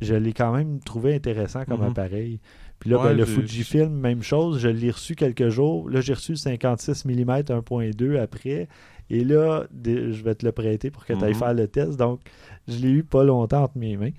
[0.00, 1.88] je l'ai quand même trouvé intéressant comme Mhm.
[1.90, 2.40] appareil.
[2.80, 4.60] Puis là, Ouais, ben, le Fujifilm, même chose.
[4.60, 5.90] Je l'ai reçu quelques jours.
[5.90, 8.68] Là, j'ai reçu le 56 mm 1.2 après.
[9.10, 11.38] Et là, je vais te le prêter pour que tu ailles Mhm.
[11.38, 11.96] faire le test.
[11.98, 12.20] Donc,
[12.68, 14.12] je l'ai eu pas longtemps entre mes mains.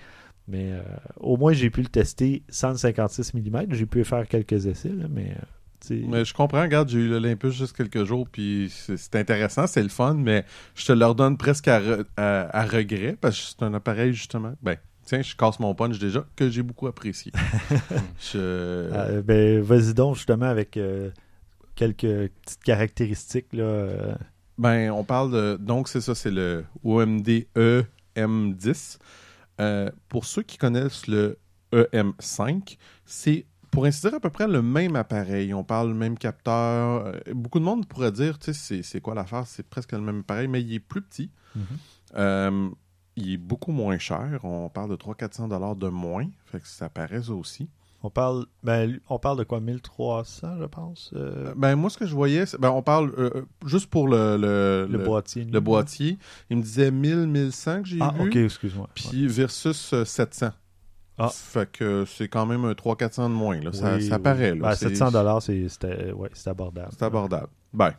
[0.47, 0.81] Mais euh,
[1.19, 3.67] au moins, j'ai pu le tester sans le 56 mm.
[3.71, 5.31] J'ai pu faire quelques essais, là, mais...
[5.91, 9.65] euh, Mais je comprends, regarde, j'ai eu l'Olympus juste quelques jours, puis c'est c'est intéressant,
[9.67, 10.43] c'est le fun, mais
[10.75, 14.11] je te le redonne presque à, re- à- à regret, parce que c'est un appareil,
[14.11, 14.75] justement, ben,
[15.09, 17.31] tiens, je casse mon punch déjà, que j'ai beaucoup apprécié.
[18.31, 18.37] je...
[18.37, 21.09] Euh, ben, vas-y donc, justement, avec euh,
[21.75, 22.01] quelques
[22.43, 23.51] petites caractéristiques.
[23.53, 24.15] Là, euh,
[24.57, 25.57] Ben, on parle de.
[25.59, 27.27] Donc, c'est ça, c'est le OMD
[28.15, 28.97] EM10.
[29.61, 31.37] Euh, pour ceux qui connaissent le
[31.73, 35.53] EM5, c'est pour ainsi dire à peu près le même appareil.
[35.53, 37.05] On parle le même capteur.
[37.05, 39.45] Euh, beaucoup de monde pourrait dire, tu sais, c'est- c'est quoi l'affaire?
[39.45, 41.29] C'est presque le même appareil, mais il est plus petit.
[41.55, 41.63] Mhm.
[42.15, 42.69] Euh,
[43.19, 44.39] il est beaucoup moins cher.
[44.43, 46.25] On parle de 300-400 dollars de moins.
[46.45, 47.69] Fait que ça paraît ça aussi.
[48.01, 51.97] on, parle, ben, lui, on parle de quoi 1300, je pense euh, Ben, moi, ce
[51.97, 55.43] que je voyais, ben, on parle euh, euh, juste pour le, le, Le, le- boîtier.
[55.45, 56.17] le boîtier.
[56.49, 58.29] Il me disait 1000, 1100 que j'ai Ah, vu.
[58.29, 58.87] ok, excuse-moi.
[58.95, 60.49] Puis versus euh, 700.
[61.21, 61.29] Ah.
[61.33, 63.59] Fait que c'est quand même un 300-400 de moins.
[63.59, 63.73] Là.
[63.73, 64.21] ça, Oui, ça oui.
[64.21, 64.55] paraît.
[64.55, 64.69] Là.
[64.69, 65.67] Ben, C'est- 700 dollars, c'est
[66.13, 66.87] ouais, c'est abordable.
[66.91, 67.49] C'est abordable.
[67.73, 67.91] Ben,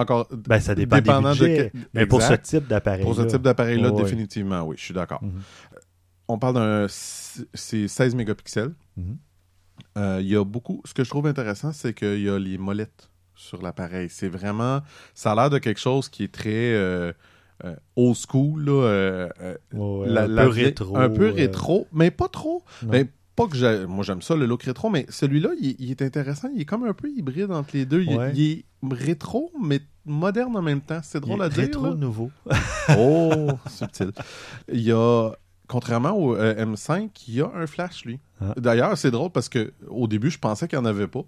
[0.00, 0.28] encore.
[0.30, 3.02] Ben, ça dépend dépendant des budgets, de mais pour ce type d'appareil.
[3.02, 5.22] Pour ce type d'appareil-là, Ouais, définitivement, oui, je suis d'accord.
[5.22, 5.40] Mhm.
[6.28, 6.86] On parle d'un.
[6.88, 8.72] C'est 16 mégapixels.
[8.96, 9.16] Mhm.
[9.98, 10.82] Euh, Il y a beaucoup.
[10.84, 14.08] Ce que je trouve intéressant, c'est qu'il y a les molettes sur l'appareil.
[14.10, 14.80] C'est vraiment.
[15.14, 16.50] Ça a l'air de quelque chose qui est très.
[16.74, 17.12] euh,
[17.64, 20.96] euh, old school, là, euh, euh, Ouais, ouais, la- un la peu rétro.
[20.96, 22.64] Un peu euh, rétro, mais pas trop.
[22.82, 23.06] Ben,
[23.36, 26.48] pas que j'ai- moi j'aime ça le look rétro, mais celui-là il, il est intéressant.
[26.54, 28.02] Il est comme un peu hybride entre les deux.
[28.02, 28.32] Il, Ouais.
[28.34, 28.64] il est
[28.94, 31.00] rétro mais moderne en même temps.
[31.02, 31.58] C'est Il drôle est à dire.
[31.64, 31.94] rétro là.
[31.94, 32.30] nouveau.
[32.98, 34.10] Oh, subtil.
[34.72, 35.30] Il y a,
[35.68, 38.18] contrairement au euh, M5, il y a un flash lui.
[38.40, 38.54] Ah.
[38.56, 41.22] D'ailleurs, c'est drôle parce que au début je pensais qu'il n'y en avait pas.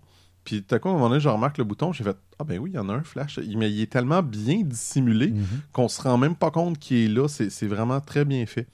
[0.45, 2.45] Puis tout à coup, à un moment donné, je remarque le bouton, j'ai fait Ah
[2.45, 3.39] ben oui, il y en a un flash.
[3.57, 5.45] Mais il est tellement bien dissimulé Mhm.
[5.73, 7.29] qu'on se rend même pas compte qu'il est là.
[7.29, 8.67] C'est c'est vraiment très bien fait.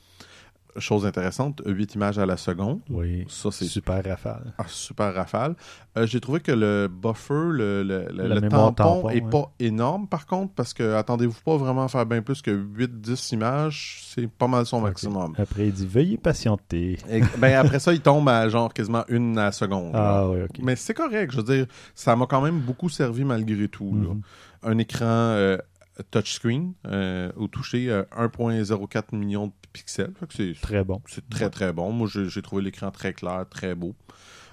[0.76, 2.80] Chose intéressante, 8 images à la seconde.
[2.90, 3.24] Oui.
[3.28, 4.52] Ça, c'est super rafale.
[4.58, 5.54] Ah, super rafale.
[5.96, 9.30] Euh, J'ai trouvé que le buffer, le, le, le- le tampon, tampon, est ouais.
[9.30, 13.34] pas énorme par contre, parce que attendez-vous pas vraiment à faire bien plus que 8-10
[13.34, 15.34] images, c'est pas mal son maximum.
[15.38, 16.98] Après, il dit Veuillez patienter.
[17.10, 19.92] Et- ben, après ça, il tombe à genre quasiment une à la seconde.
[19.94, 20.18] là.
[20.20, 20.58] Ah, oui, ok.
[20.62, 23.92] Mais c'est correct, je veux dire, ça m'a quand même beaucoup servi malgré tout.
[23.94, 24.08] là.
[24.14, 24.20] Mhm.
[24.64, 25.56] Un écran euh,
[26.04, 30.12] touchscreen euh, au toucher euh, 1.04 millions de pixels.
[30.18, 31.02] Fait que c'est Très bon.
[31.06, 31.92] c'est très très bon.
[31.92, 33.94] Moi, j'ai trouvé l'écran très clair, très beau.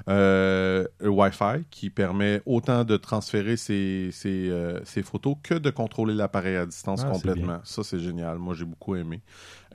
[0.07, 6.13] Euh, Wi-Fi qui permet autant de transférer ses, ses, euh, ses photos que de contrôler
[6.13, 7.59] l'appareil à distance Ah, complètement.
[7.63, 8.37] Ça, c'est génial.
[8.37, 9.21] Moi, j'ai beaucoup aimé.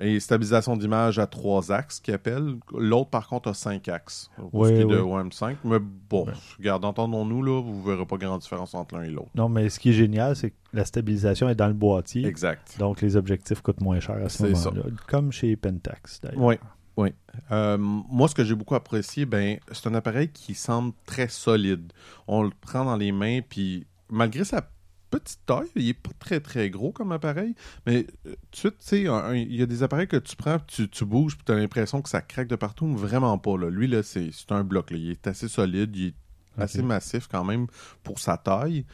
[0.03, 2.55] Et stabilisation d'image à trois axes qui appelle.
[2.73, 4.31] L'autre, par contre, a cinq axes.
[4.37, 5.23] Pour Ouais, ce qui est de ouais.
[5.23, 5.57] OM5.
[5.65, 6.33] Mais bon, Ouais.
[6.59, 9.29] regarde, entendons-nous, là, vous verrez pas grande différence entre l'un et l'autre.
[9.35, 12.25] Non, mais ce qui est génial, c'est que la stabilisation est dans le boîtier.
[12.27, 12.77] Exact.
[12.79, 14.83] Donc, les objectifs coûtent moins cher à ce moment-là.
[15.07, 16.41] Comme chez Pentax, d'ailleurs.
[16.41, 16.55] Oui,
[17.01, 17.15] oui.
[17.51, 21.93] Euh, moi, ce que j'ai beaucoup apprécié, ben, c'est un appareil qui semble très solide.
[22.27, 24.69] On le prend dans les mains, puis malgré sa
[25.11, 27.55] petite taille, il est pas très très gros comme appareil,
[27.87, 31.37] mais euh, tu sais, il y a des appareils que tu prends, tu, tu bouges,
[31.37, 33.57] puis tu as l'impression que ça craque de partout, mais vraiment pas.
[33.57, 33.71] Là.
[33.71, 34.91] Lui, là, c'est un bloc.
[34.91, 34.97] là.
[34.99, 36.15] Il est assez solide, il est
[36.59, 37.67] assez massif quand même
[38.03, 38.85] pour sa taille.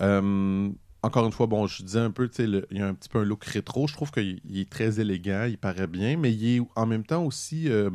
[0.00, 0.70] Euh,
[1.02, 2.94] encore une fois, bon, je disais un peu, tu sais, le- il y a un
[2.94, 3.86] petit peu un look rétro.
[3.86, 7.04] Je trouve qu'il il est très élégant, il paraît bien, mais il est en même
[7.04, 7.90] temps aussi, euh,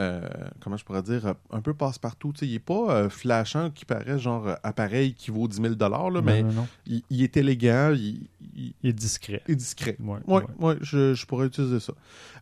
[0.00, 0.22] euh,
[0.60, 2.32] comment je pourrais dire, un peu passe-partout.
[2.32, 5.56] Tu sais, il est pas euh, flashant qui paraît genre euh, appareil qui vaut 10
[5.62, 6.66] 000 là, Non, mais non, non.
[6.86, 9.42] il, il est élégant, il, il- Il est discret.
[9.48, 9.96] il est discret.
[10.00, 10.76] Ouais, Oui, ouais.
[10.80, 11.92] je, je pourrais utiliser ça.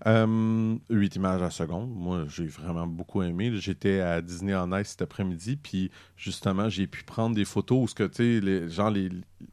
[0.06, 1.90] Euh, 8 images à seconde.
[1.94, 3.50] Moi, j'ai vraiment beaucoup aimé.
[3.56, 7.88] J'étais à Disney en Ice cet après-midi, puis justement, j'ai pu prendre des photos où
[7.88, 9.10] ce que, les, genre, les,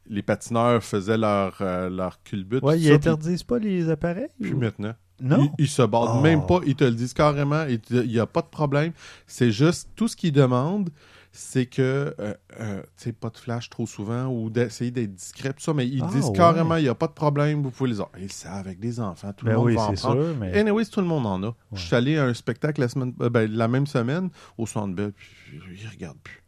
[0.07, 2.61] les patineurs faisaient leur, leur culbute.
[2.61, 4.95] Tout ils ça, interdisent pas les appareils puis- ou- Puis maintenant.
[5.21, 5.51] Non.
[5.57, 6.21] Ils, ils se battent Oh.
[6.21, 8.91] même pas, ils te le disent carrément, il n'y a pas de problème.
[9.27, 10.89] C'est juste, tout ce qu'ils demandent,
[11.31, 15.49] c'est que, euh, euh, tu sais, pas de flash trop souvent ou d'essayer d'être discret,
[15.53, 16.35] tout ça, mais ils Ah, disent ouais.
[16.35, 18.09] carrément, il n'y a pas de problème, vous pouvez les avoir.
[18.19, 20.23] Ils savent, avec des enfants, tout Ben le monde oui, va en prendre.
[20.25, 20.57] sûr, mais.
[20.59, 21.55] Anyways, tout le monde en a.
[21.73, 24.95] Je suis allé à un spectacle la, semaine, euh, ben, la même semaine au Centre
[24.95, 25.29] Bell, puis
[25.79, 26.38] ils regardent plus.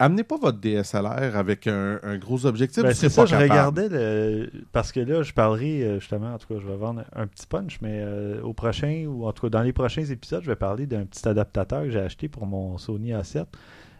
[0.00, 2.82] Amenez pas votre DSLR avec un, un gros objectif.
[2.84, 3.50] Ben, c'est ça, je capable.
[3.50, 4.50] regardais le...
[4.72, 7.46] parce que là, je parlerai euh, justement, en tout cas, je vais vendre un petit
[7.46, 10.56] punch, mais euh, au prochain, ou en tout cas dans les prochains épisodes, je vais
[10.56, 13.46] parler d'un petit adaptateur que j'ai acheté pour mon Sony A7.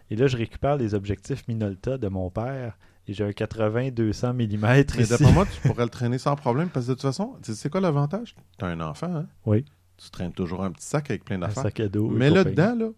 [0.09, 2.77] Et là, je récupère les objectifs Minolta de mon père.
[3.07, 6.85] Et j'ai un 80-200 mm Mais d'après moi, tu pourrais le traîner sans problème parce
[6.85, 8.35] que de toute façon, tu sais, c'est quoi l'avantage?
[8.57, 9.25] Tu as un enfant, hein?
[9.45, 9.65] Oui.
[9.97, 11.63] Tu traînes toujours un petit sac avec plein Un d'affaires.
[11.63, 12.09] sac à dos.
[12.09, 12.55] Mais et là compagnie.
[12.55, 12.89] dedans, là,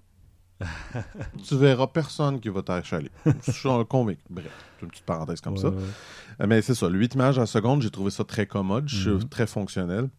[1.48, 3.10] tu verras personne qui va t'achaler.
[3.46, 4.20] Je suis convaincu.
[4.30, 4.46] Bref,
[4.82, 5.70] une petite parenthèse comme Ouais, ça.
[5.70, 5.78] ouais.
[6.42, 9.18] Euh, Mais c'est ça, le 8 images à seconde, j'ai trouvé ça très commode, je
[9.18, 10.10] suis très fonctionnel.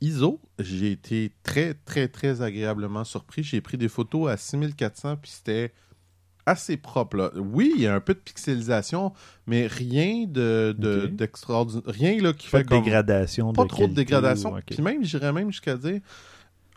[0.00, 3.42] ISO, j'ai été très, très, très agréablement surpris.
[3.42, 5.74] J'ai pris des photos à 6400, puis c'était
[6.46, 7.16] assez propre.
[7.18, 7.30] là.
[7.36, 9.12] Oui, il y a un peu de pixelisation,
[9.46, 11.16] mais rien de, de- Ok.
[11.16, 11.82] d'extraordinaire.
[11.86, 12.82] Rien là, qui Pas fait de comme...
[12.82, 13.52] dégradation.
[13.52, 14.54] Pas de trop de dégradation.
[14.64, 16.00] Puis même, j'irais même jusqu'à dire,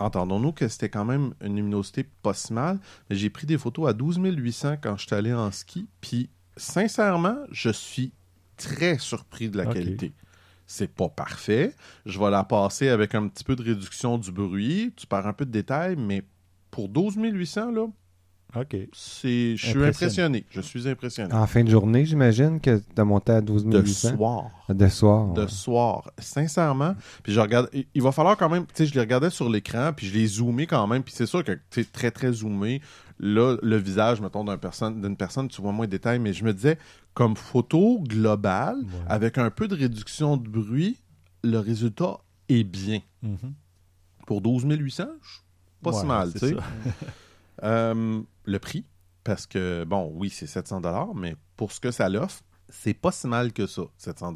[0.03, 2.79] entendons-nous que c'était quand même une luminosité pas si mal,
[3.09, 6.29] mais j'ai pris des photos à 12 800 quand je suis allé en ski, puis
[6.57, 8.11] sincèrement, je suis
[8.57, 10.13] très surpris de la qualité.
[10.65, 11.75] C'est pas parfait.
[12.05, 14.93] Je vais la passer avec un petit peu de réduction du bruit.
[14.95, 16.23] Tu perds un peu de détails, mais
[16.71, 17.87] pour 12 800, là,
[18.55, 18.75] Ok.
[18.93, 20.45] je suis Impressionné.
[20.51, 21.33] Je suis impressionné.
[21.33, 24.15] En fin de journée, j'imagine que tu as monté à 12 de 800.
[24.15, 24.51] soir.
[24.69, 25.33] De soir.
[25.33, 26.11] de soir.
[26.19, 29.49] Sincèrement, puis je regarde, il- va falloir quand même, tu sais, je les regardais sur
[29.49, 32.81] l'écran, puis je les zoomais quand même, puis c'est sûr que tu très très zoomé.
[33.19, 36.43] Là, le visage, mettons, d'une personne, d'une personne, tu vois moins de détails, mais je
[36.43, 36.77] me disais,
[37.13, 38.89] comme photo globale, Ouais.
[39.07, 40.99] avec un peu de réduction de bruit,
[41.43, 42.17] le résultat
[42.49, 42.99] est bien.
[43.21, 43.53] Mhm.
[44.27, 45.39] Pour 12 800, je-
[45.83, 46.55] pas si mal, tu sais.
[47.63, 48.85] Euh, le prix,
[49.23, 50.81] parce que, bon, oui, c'est 700
[51.15, 54.33] mais pour ce que ça l'offre, c'est pas si mal que ça, 700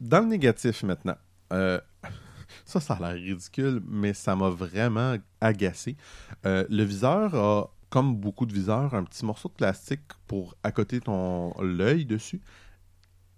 [0.00, 1.16] Dans le négatif maintenant,
[1.52, 1.80] euh,
[2.64, 5.96] ça, ça a l'air ridicule, mais ça m'a vraiment agacé.
[6.46, 11.00] Euh, le viseur a, comme beaucoup de viseurs, un petit morceau de plastique pour accoter
[11.00, 12.40] ton l'œil dessus.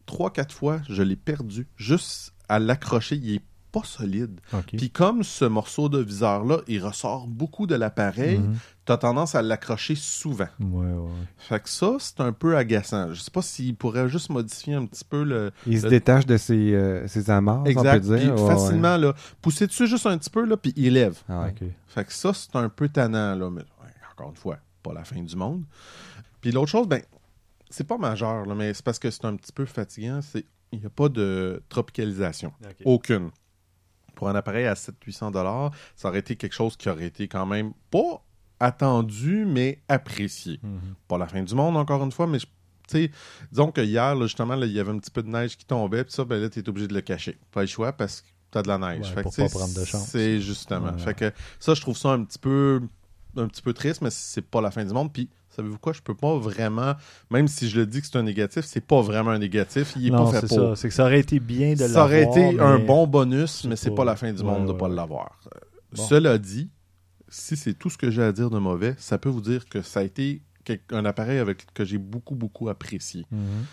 [0.07, 1.69] Trois, quatre fois, je l'ai perdu.
[1.77, 3.45] Juste à l'accrocher, il est
[3.81, 4.41] pas solide.
[4.77, 8.57] Puis comme ce morceau de viseur-là, il ressort beaucoup de l'appareil, Mhm.
[8.87, 10.49] tu as tendance à l'accrocher souvent.
[10.61, 11.11] Ouais, ouais.
[11.37, 13.13] Fait que ça, c'est un peu agaçant.
[13.13, 15.51] Je sais pas s'il pourrait juste modifier un petit peu le...
[15.67, 18.01] Il se détache de ses, euh, ses amarres, on exact.
[18.07, 18.35] peut dire.
[18.35, 18.55] Puis Ouais, ouais.
[18.55, 21.19] facilement, là, pousser dessus juste un petit peu, là, puis il lève.
[21.29, 21.49] Ah.
[21.87, 23.51] Fait que ça, c'est un peu tannant, là.
[23.51, 23.63] Mais
[24.13, 25.65] encore une fois, pas la fin du monde.
[26.41, 27.03] Puis l'autre chose, ben,
[27.69, 30.21] c'est pas majeur, là, mais c'est parce que c'est un petit peu fatigant.
[30.23, 32.53] C'est il n'y a pas de tropicalisation.
[32.85, 33.31] Aucune.
[34.17, 37.47] Pour un appareil à 700-800 dollars, ça aurait été quelque chose qui aurait été quand
[37.47, 38.23] même pas
[38.59, 40.59] attendu, mais apprécié.
[40.63, 40.81] Mhm.
[41.09, 42.51] Pas la fin du monde, encore une fois, mais je- tu
[42.89, 43.11] sais,
[43.51, 45.65] disons que hier, là, justement, là, il y avait un petit peu de neige qui
[45.67, 47.39] tombait, puis ça, ben là, tu es obligé de le cacher.
[47.53, 49.09] Pas le choix parce que tu as de la neige.
[49.09, 50.09] Ouais, Fait pour pas prendre de chance.
[50.09, 50.93] C'est justement.
[50.93, 50.99] Ouais.
[50.99, 52.81] Fait que ça, je trouve ça un petit peu
[53.39, 55.13] un petit peu triste, mais c'est pas la fin du monde.
[55.13, 56.95] Puis, savez-vous quoi, je peux pas vraiment,
[57.31, 59.95] même si je le dis que c'est un négatif, c'est pas vraiment un négatif.
[59.97, 60.69] Il est non, pas c'est fait pour.
[60.71, 60.77] ça.
[60.77, 61.91] C'est que ça aurait été bien de l'avoir.
[61.95, 64.63] Ça aurait été un bon bonus, mais c'est c'est pas- pas la fin du monde
[64.67, 64.95] Ouais, de pas ouais.
[64.95, 65.39] l'avoir.
[65.93, 66.03] Bon.
[66.03, 66.71] Cela dit,
[67.29, 69.83] si c'est tout ce que j'ai à dire de mauvais, ça peut vous dire que
[69.83, 70.43] ça a été
[70.91, 73.25] un appareil avec que j'ai beaucoup, beaucoup apprécié.
[73.31, 73.65] Mhm.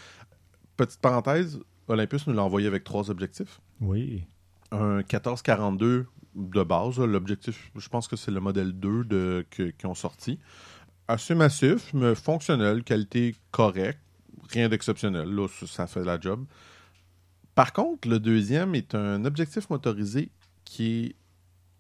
[0.78, 3.60] Petite parenthèse, Olympus nous l'a envoyé avec trois objectifs.
[3.82, 4.24] Oui.
[4.72, 6.06] Un 14-42
[6.36, 7.00] de base.
[7.00, 10.40] L'objectif, je pense que c'est le modèle 2 de, que- qui ont sorti.
[11.08, 14.00] Assez massif, mais fonctionnel, qualité correcte.
[14.50, 15.28] Rien d'exceptionnel.
[15.30, 16.46] Là, ça, fait la job.
[17.56, 20.30] Par contre, le deuxième est un objectif motorisé
[20.66, 21.16] qui est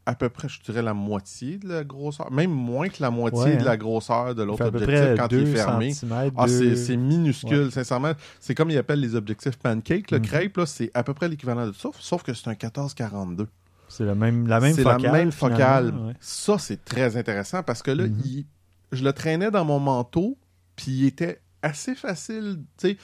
[0.05, 2.29] à peu près, je dirais, la moitié de la grosseur.
[2.31, 3.65] Même moins que la moitié Ouais, de hein.
[3.65, 5.93] la grosseur de l'autre objectif quand il 2 est fermé.
[6.35, 8.11] Ah, c'est deux- c'est minuscule, sincèrement.
[8.41, 10.11] C'est comme ils appellent les objectifs pancake.
[10.11, 10.25] Le Mhm.
[10.25, 13.47] crêpe, là, c'est à peu près l'équivalent de ça, sauf que c'est un 14-42.
[13.87, 15.01] C'est le même, la même C'est focale.
[15.01, 15.93] la même focale.
[15.95, 16.13] ouais.
[16.19, 18.21] Ça, c'est très intéressant parce que là, Mhm.
[18.25, 18.45] il-
[18.93, 20.37] je le traînais dans mon manteau,
[20.75, 22.97] puis il était assez facile, tu sais,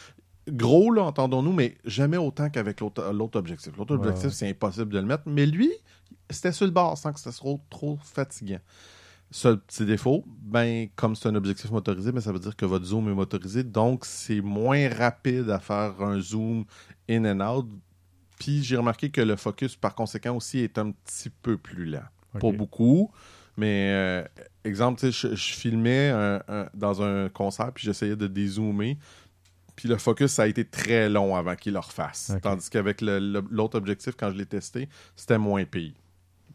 [0.50, 3.04] gros, là, entendons-nous, mais jamais autant qu'avec l'autre
[3.36, 3.76] objectif.
[3.78, 4.32] L'autre Ouais, objectif, ouais.
[4.32, 5.72] c'est impossible de le mettre, mais lui,
[6.30, 8.60] c'était sur le bord sans que c'était trop, trop fatigant.
[9.32, 12.86] Seul petit défaut, ben, comme c'est un objectif motorisé, ben, ça veut dire que votre
[12.86, 16.66] zoom est motorisé, donc c'est moins rapide à faire un zoom
[17.08, 17.68] in and out.
[18.40, 22.02] Puis j'ai remarqué que le focus, par conséquent, aussi est un petit peu plus lent.
[22.34, 22.42] Ok.
[22.42, 23.12] Pas beaucoup,
[23.60, 24.24] mais euh,
[24.64, 28.98] exemple, je, je filmais un- un- dans un concert, puis j'essayais de dézoomer.
[29.76, 32.32] Puis le focus, ça a été très long avant qu'il le refasse.
[32.42, 35.94] Tandis qu'avec l'autre objectif, quand je l'ai testé, c'était moins pire.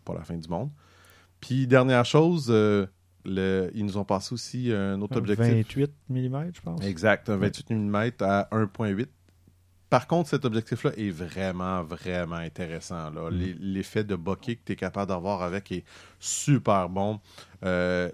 [0.05, 0.71] Pas la fin du monde.
[1.41, 2.87] Puis dernière chose, euh,
[3.25, 5.47] le- ils nous ont passé aussi un autre objectif.
[5.55, 6.85] 28 mm, je pense.
[6.85, 9.07] Exact, un 28 mm à 1.8.
[9.95, 13.11] Par contre, cet objectif-là est vraiment, vraiment intéressant.
[13.11, 13.31] là.
[13.31, 13.55] Mm.
[13.61, 15.85] L'effet de bokeh que tu es capable d'avoir avec est
[16.19, 17.21] super bon.
[17.65, 18.11] Euh,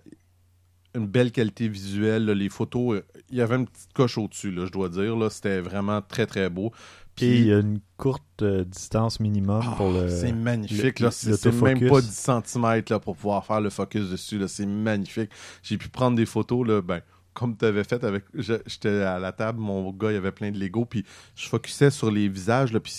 [0.95, 2.27] une belle qualité visuelle.
[2.27, 2.35] là.
[2.35, 5.17] Les photos, euh, il y avait une petite coche au-dessus, là, je dois dire.
[5.17, 5.31] là.
[5.31, 6.71] C'était vraiment très, très beau.
[7.17, 10.11] Puis, Et il y a une courte euh, distance minimum ah, pour le.
[10.11, 11.01] c'est magnifique.
[11.01, 11.11] le- là.
[11.11, 14.39] C'est c'est même pas 10 cm là, pour pouvoir faire le focus dessus.
[14.39, 14.49] là.
[14.49, 15.31] C'est magnifique.
[15.63, 17.01] J'ai pu prendre des photos, là, ben,
[17.35, 18.25] comme tu avais fait avec.
[18.35, 21.05] J'étais à la table, mon gars, il avait plein de Lego, puis
[21.35, 22.93] je focusais sur les visages, là, puis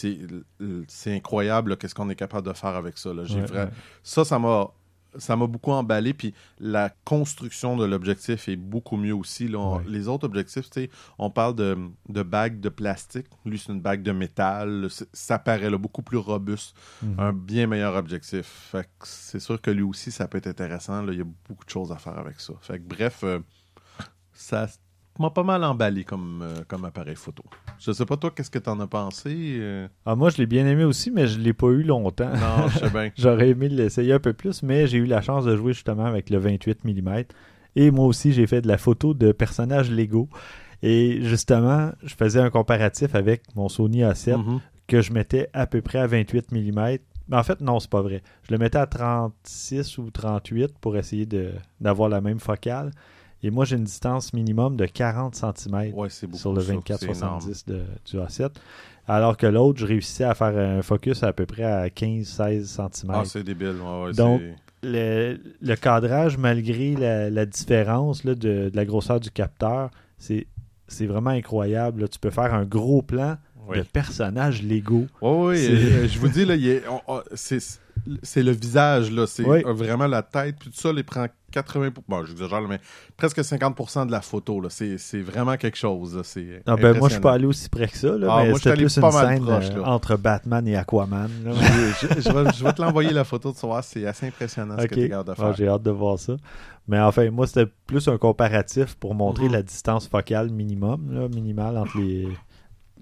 [0.87, 3.13] c'est incroyable qu'est-ce qu'on est capable de faire avec ça.
[3.13, 3.23] là.
[3.23, 3.69] Ouais, ouais.
[4.03, 4.67] Ça, ça m'a.
[5.17, 9.49] Ça m'a beaucoup emballé, puis la construction de l'objectif est beaucoup mieux aussi.
[9.49, 9.59] là.
[9.59, 9.83] On- Ouais.
[9.85, 11.77] Les autres objectifs, tu sais, on parle de,
[12.07, 13.25] de bagues de plastique.
[13.45, 14.87] Lui, c'est une bague de métal.
[15.11, 17.19] Ça paraît là, beaucoup plus robuste Mhm.
[17.19, 18.73] un bien meilleur objectif.
[19.03, 21.01] C'est sûr que lui aussi, ça peut être intéressant.
[21.01, 21.11] là.
[21.11, 22.53] Il y a beaucoup de choses à faire avec ça.
[22.61, 23.39] Fait que bref, euh,
[24.41, 24.67] ça
[25.19, 27.43] m'a pas mal emballé comme, euh, comme appareil photo.
[27.79, 29.57] Je sais pas toi, qu'est-ce que t'en as pensé?
[29.59, 29.87] euh?
[30.05, 32.29] Ah, moi, je l'ai bien aimé aussi, mais je l'ai pas eu longtemps.
[32.31, 33.11] Non, je sais bien.
[33.17, 36.29] J'aurais aimé l'essayer un peu plus, mais j'ai eu la chance de jouer justement avec
[36.29, 37.23] le 28 mm.
[37.75, 40.27] Et moi aussi, j'ai fait de la photo de personnages Lego.
[40.83, 44.59] Et justement, je faisais un comparatif avec mon Sony A7 Mhm.
[44.87, 46.97] que je mettais à peu près à 28 mm.
[47.29, 48.23] Mais en fait, non, c'est pas vrai.
[48.47, 51.27] Je le mettais à 36 ou 38 pour essayer
[51.79, 52.91] d'avoir la même focale.
[53.43, 56.67] Et moi, j'ai une distance minimum de 40 cm Ouais, sur le ça.
[56.99, 57.39] C'est énorme.
[57.39, 58.49] 24-70 de- du A7.
[59.07, 63.11] Alors que l'autre, je réussissais à faire un focus à peu près à 15-16 cm.
[63.13, 63.75] Ah, c'est débile.
[63.83, 64.41] Ouais, ouais, Donc,
[64.83, 70.45] le, le cadrage, malgré la, la différence là, de, de la grosseur du capteur, c'est
[71.07, 72.01] vraiment incroyable.
[72.01, 72.07] là.
[72.07, 73.37] Tu peux faire un gros plan
[73.67, 73.77] Oui.
[73.79, 75.07] de personnages Lego.
[75.21, 76.55] Oui, oui, euh, je vous dis, là,
[77.33, 77.59] c'est
[78.23, 79.27] c'est le visage, là.
[79.27, 79.61] C'est Oui.
[79.65, 80.55] vraiment la tête.
[80.59, 81.89] Puis tout ça, il prend 80...
[82.07, 82.79] Bon, j'exagère, mais
[83.17, 84.69] presque 50% de la photo, là.
[84.69, 86.19] C'est c'est vraiment quelque chose.
[86.23, 87.21] C'est Ah, ben, moi, je suis impressionnant.
[87.21, 88.99] pas allé aussi près que ça, là, Ah, mais moi, je suis c'était allé plus
[88.99, 89.89] pas une mal scène proche, euh, là.
[89.89, 91.29] entre Batman et Aquaman.
[91.45, 91.51] là.
[91.53, 93.83] je, je- je vais, je vais te l'envoyer la photo de savoir.
[93.83, 95.55] C'est assez impressionnant ce que tu es capable de Ah, faire.
[95.55, 96.37] J'ai hâte de voir ça.
[96.87, 99.51] Mais enfin, moi, c'était plus un comparatif pour montrer Mhm.
[99.53, 102.27] la distance focale minimum, là, minimale entre les,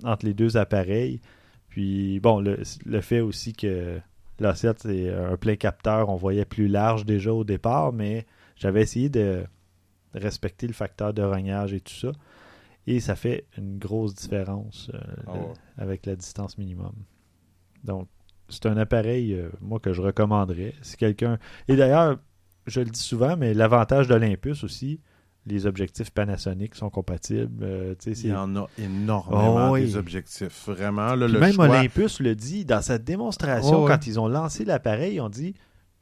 [0.03, 1.21] entre les deux appareils.
[1.69, 3.99] Puis, bon, le, le fait aussi que
[4.39, 8.25] l'A7, c'est un plein capteur, on voyait plus large déjà au départ, mais
[8.59, 9.43] j'avais essayé de
[10.13, 12.11] respecter le facteur de rognage et tout ça.
[12.87, 16.93] Et ça fait une grosse différence euh, Ah le- avec la distance minimum.
[17.83, 18.07] Donc,
[18.49, 20.73] c'est un appareil, euh, moi, que je recommanderais.
[20.81, 21.37] Si quelqu'un.
[21.67, 22.17] Et d'ailleurs,
[22.65, 24.99] je le dis souvent, mais l'avantage d'Olympus aussi,
[25.45, 27.63] les objectifs Panasonic sont compatibles.
[27.63, 29.81] euh, Il y en a énormément Oh, oui.
[29.81, 30.67] des objectifs.
[30.67, 31.69] Vraiment, là, le même choix...
[31.69, 35.29] Olympus le dit dans sa démonstration Oh, quand ils ont lancé l'appareil, ils ont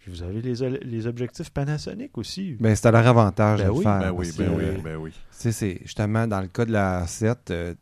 [0.10, 2.55] vous avez les, objectifs Panasonic aussi.
[2.60, 3.78] Ben, c'est à leur avantage Ben de oui.
[3.78, 3.99] le faire.
[3.99, 5.12] Ben oui, ben que, oui, euh, ben oui.
[5.12, 7.74] tu sais, c'est justement dans le cas de la 7, euh,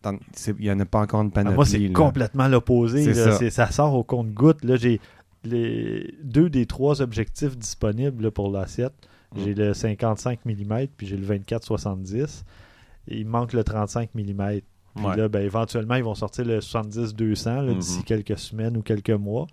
[0.47, 1.55] il n'y en a pas encore une Ah, panoplie.
[1.55, 3.13] moi, c'est complètement l'opposé.
[3.13, 3.49] Ça.
[3.49, 4.63] Ça sort au compte-goutte.
[4.63, 4.99] Là, j'ai
[5.43, 8.89] les deux des trois objectifs disponibles là, pour l'A7.
[9.35, 9.39] Mm.
[9.43, 12.43] J'ai le 55 mm puis j'ai le 24-70.
[13.07, 14.61] Et il manque le 35 mm.
[14.95, 15.17] Puis Ouais.
[15.17, 19.45] là, ben, éventuellement, ils vont sortir le 70-200 là, d'ici quelques semaines ou quelques mois.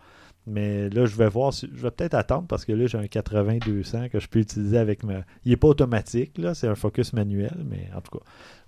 [0.47, 1.53] Mais là, je vais voir.
[1.53, 4.77] si- Je vais peut-être attendre parce que là, j'ai un 80-200 que je peux utiliser
[4.79, 5.21] avec ma.
[5.45, 6.55] Il n'est pas automatique, là.
[6.55, 8.25] C'est un focus manuel, mais en tout cas,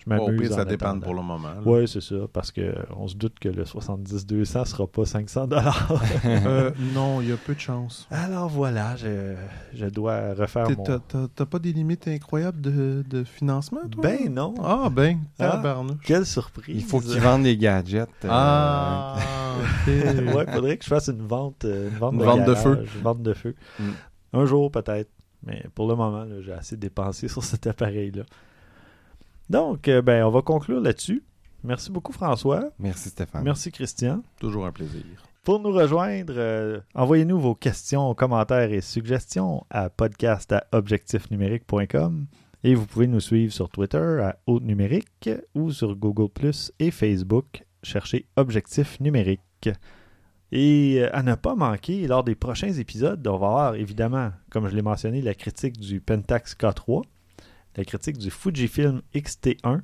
[0.07, 1.55] je au pire, ça dépend pour le moment.
[1.65, 5.93] Oui, c'est ça, parce que on se doute que le 70-200 sera pas 500 dollars.
[6.27, 8.07] Euh, non, il y a peu de chance.
[8.11, 9.35] Alors voilà, je,
[9.75, 11.29] je dois refaire T'es- mon...
[11.35, 14.03] T'as pas des limites incroyables de, de financement, toi?
[14.03, 15.63] Ben non, Ah, ben, Ah.
[16.05, 16.75] quelle surprise.
[16.77, 18.09] Il faut qu'ils vendent les gadgets.
[18.25, 19.17] euh, Ah,
[19.87, 22.63] ouais, faudrait que je fasse une vente, euh, une vente, Une de, vente de garage,
[22.63, 22.85] feu.
[22.97, 23.55] Une vente de feu.
[23.79, 23.85] Mm.
[24.35, 25.11] Un jour peut-être,
[25.47, 28.25] mais pour le moment, là, j'ai assez dépensé sur cet appareil-là.
[29.51, 31.25] Donc, euh, ben, on va conclure là-dessus.
[31.63, 32.71] Merci beaucoup François.
[32.79, 33.43] Merci Stéphane.
[33.43, 34.23] Merci Christian.
[34.39, 35.03] Toujours un plaisir.
[35.45, 42.27] Pour nous rejoindre, euh, envoyez-nous vos questions, commentaires et suggestions à podcast@objectifnumérique.com
[42.65, 46.91] et vous pouvez nous suivre sur Twitter à Haute Numérique ou sur Google Plus et
[46.91, 47.65] Facebook.
[47.83, 49.69] Cherchez Objectif Numérique.
[50.51, 54.69] Et euh, à ne pas manquer, lors des prochains épisodes, on va avoir évidemment, comme
[54.69, 57.03] je l'ai mentionné, la critique du Pentax K3,
[57.77, 59.81] la critique du Fujifilm X-T1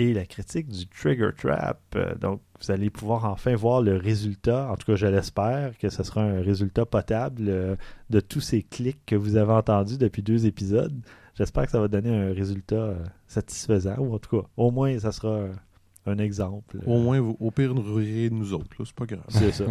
[0.00, 1.80] et la critique du Trigger Trap.
[1.96, 4.70] Euh, donc, vous allez pouvoir enfin voir le résultat.
[4.70, 7.76] En tout cas, je l'espère que ce sera un résultat potable euh,
[8.10, 10.94] de tous ces clics que vous avez entendus depuis deux épisodes.
[11.34, 14.96] J'espère que ça va donner un résultat euh, satisfaisant, ou en tout cas, au moins,
[15.00, 15.46] ça sera
[16.06, 16.78] un exemple.
[16.86, 19.24] Au moins, vous- au pire, nous rirez nous autres, c'est pas grave.
[19.28, 19.64] C'est ça.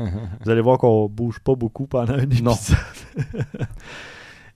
[0.44, 2.46] Vous allez voir qu'on bouge pas beaucoup pendant un épisode.
[2.46, 2.56] Non.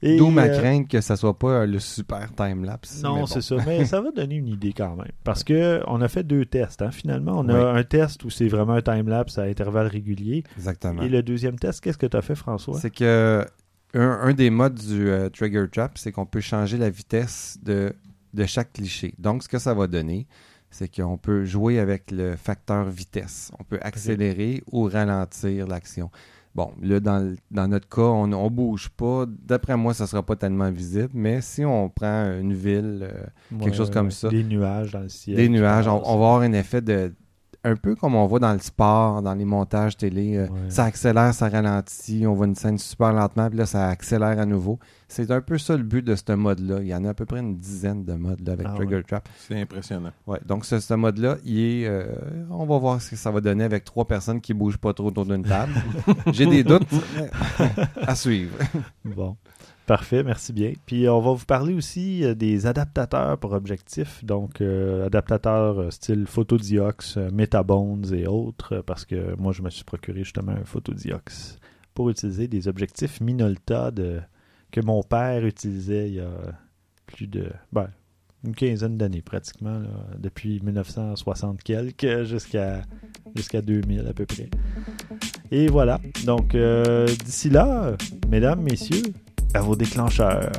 [0.03, 3.03] Et, D'où ma euh, crainte que ça soit pas le super time-lapse.
[3.03, 3.25] Non, bon.
[3.27, 3.57] c'est ça.
[3.67, 5.11] Mais ça va donner une idée quand même.
[5.23, 7.33] Parce que on a fait deux tests, hein, finalement.
[7.37, 7.79] On a Oui.
[7.79, 10.43] un test où c'est vraiment un time-lapse à intervalles réguliers.
[10.57, 11.03] Exactement.
[11.03, 12.79] Et le deuxième test, qu'est-ce que tu as fait, François?
[12.79, 13.45] C'est que
[13.93, 17.93] un, un des modes du euh, Trigger Trap, c'est qu'on peut changer la vitesse de,
[18.33, 19.13] de chaque cliché.
[19.19, 20.25] Donc, ce que ça va donner,
[20.71, 23.51] c'est qu'on peut jouer avec le facteur vitesse.
[23.59, 26.09] On peut accélérer ou ralentir l'action.
[26.53, 29.25] Bon, là, dans, dans notre cas, on ne bouge pas.
[29.27, 33.59] D'après moi, ça ne sera pas tellement visible, mais si on prend une ville, euh,
[33.61, 34.27] quelque chose comme ça.
[34.29, 35.37] Des nuages dans le ciel.
[35.37, 37.13] des nuages, on va avoir un effet de.
[37.63, 40.35] Un peu comme on voit dans le sport, dans les montages télé.
[40.37, 40.69] euh, Ouais.
[40.69, 44.45] Ça accélère, ça ralentit, on voit une scène super lentement, puis là, ça accélère à
[44.47, 44.79] nouveau.
[45.07, 46.79] C'est un peu ça le but de ce mode-là.
[46.81, 48.95] Il y en a à peu près une dizaine de modes là, avec Ah Trigger
[48.95, 49.03] ouais.
[49.03, 49.29] Trap.
[49.47, 50.09] C'est impressionnant.
[50.25, 51.87] Ouais, donc, ce, ce mode-là, il est.
[51.87, 52.05] euh,
[52.49, 55.07] on va voir ce que ça va donner avec trois personnes qui bougent pas trop
[55.09, 55.73] autour d'une table.
[56.31, 56.87] J'ai des doutes
[58.01, 58.57] à suivre.
[59.05, 59.35] Bon.
[59.87, 60.73] Parfait, merci bien.
[60.85, 65.89] Puis on va vous parler aussi euh, des adaptateurs pour objectifs, donc euh, adaptateurs euh,
[65.89, 71.57] style Photodiox, Metabones et autres, parce que moi je me suis procuré justement un Photodiox
[71.95, 73.91] pour utiliser des objectifs Minolta
[74.71, 76.29] que mon père utilisait il y a
[77.07, 77.89] plus de ben,
[78.45, 79.81] une quinzaine d'années pratiquement,
[80.17, 82.83] depuis 1960 quelques jusqu'à
[83.35, 84.49] jusqu'à 2000 à peu près.
[85.51, 86.55] Et voilà, donc
[87.25, 87.97] d'ici là,
[88.29, 89.03] mesdames, messieurs,
[89.53, 90.51] à vos déclencheurs.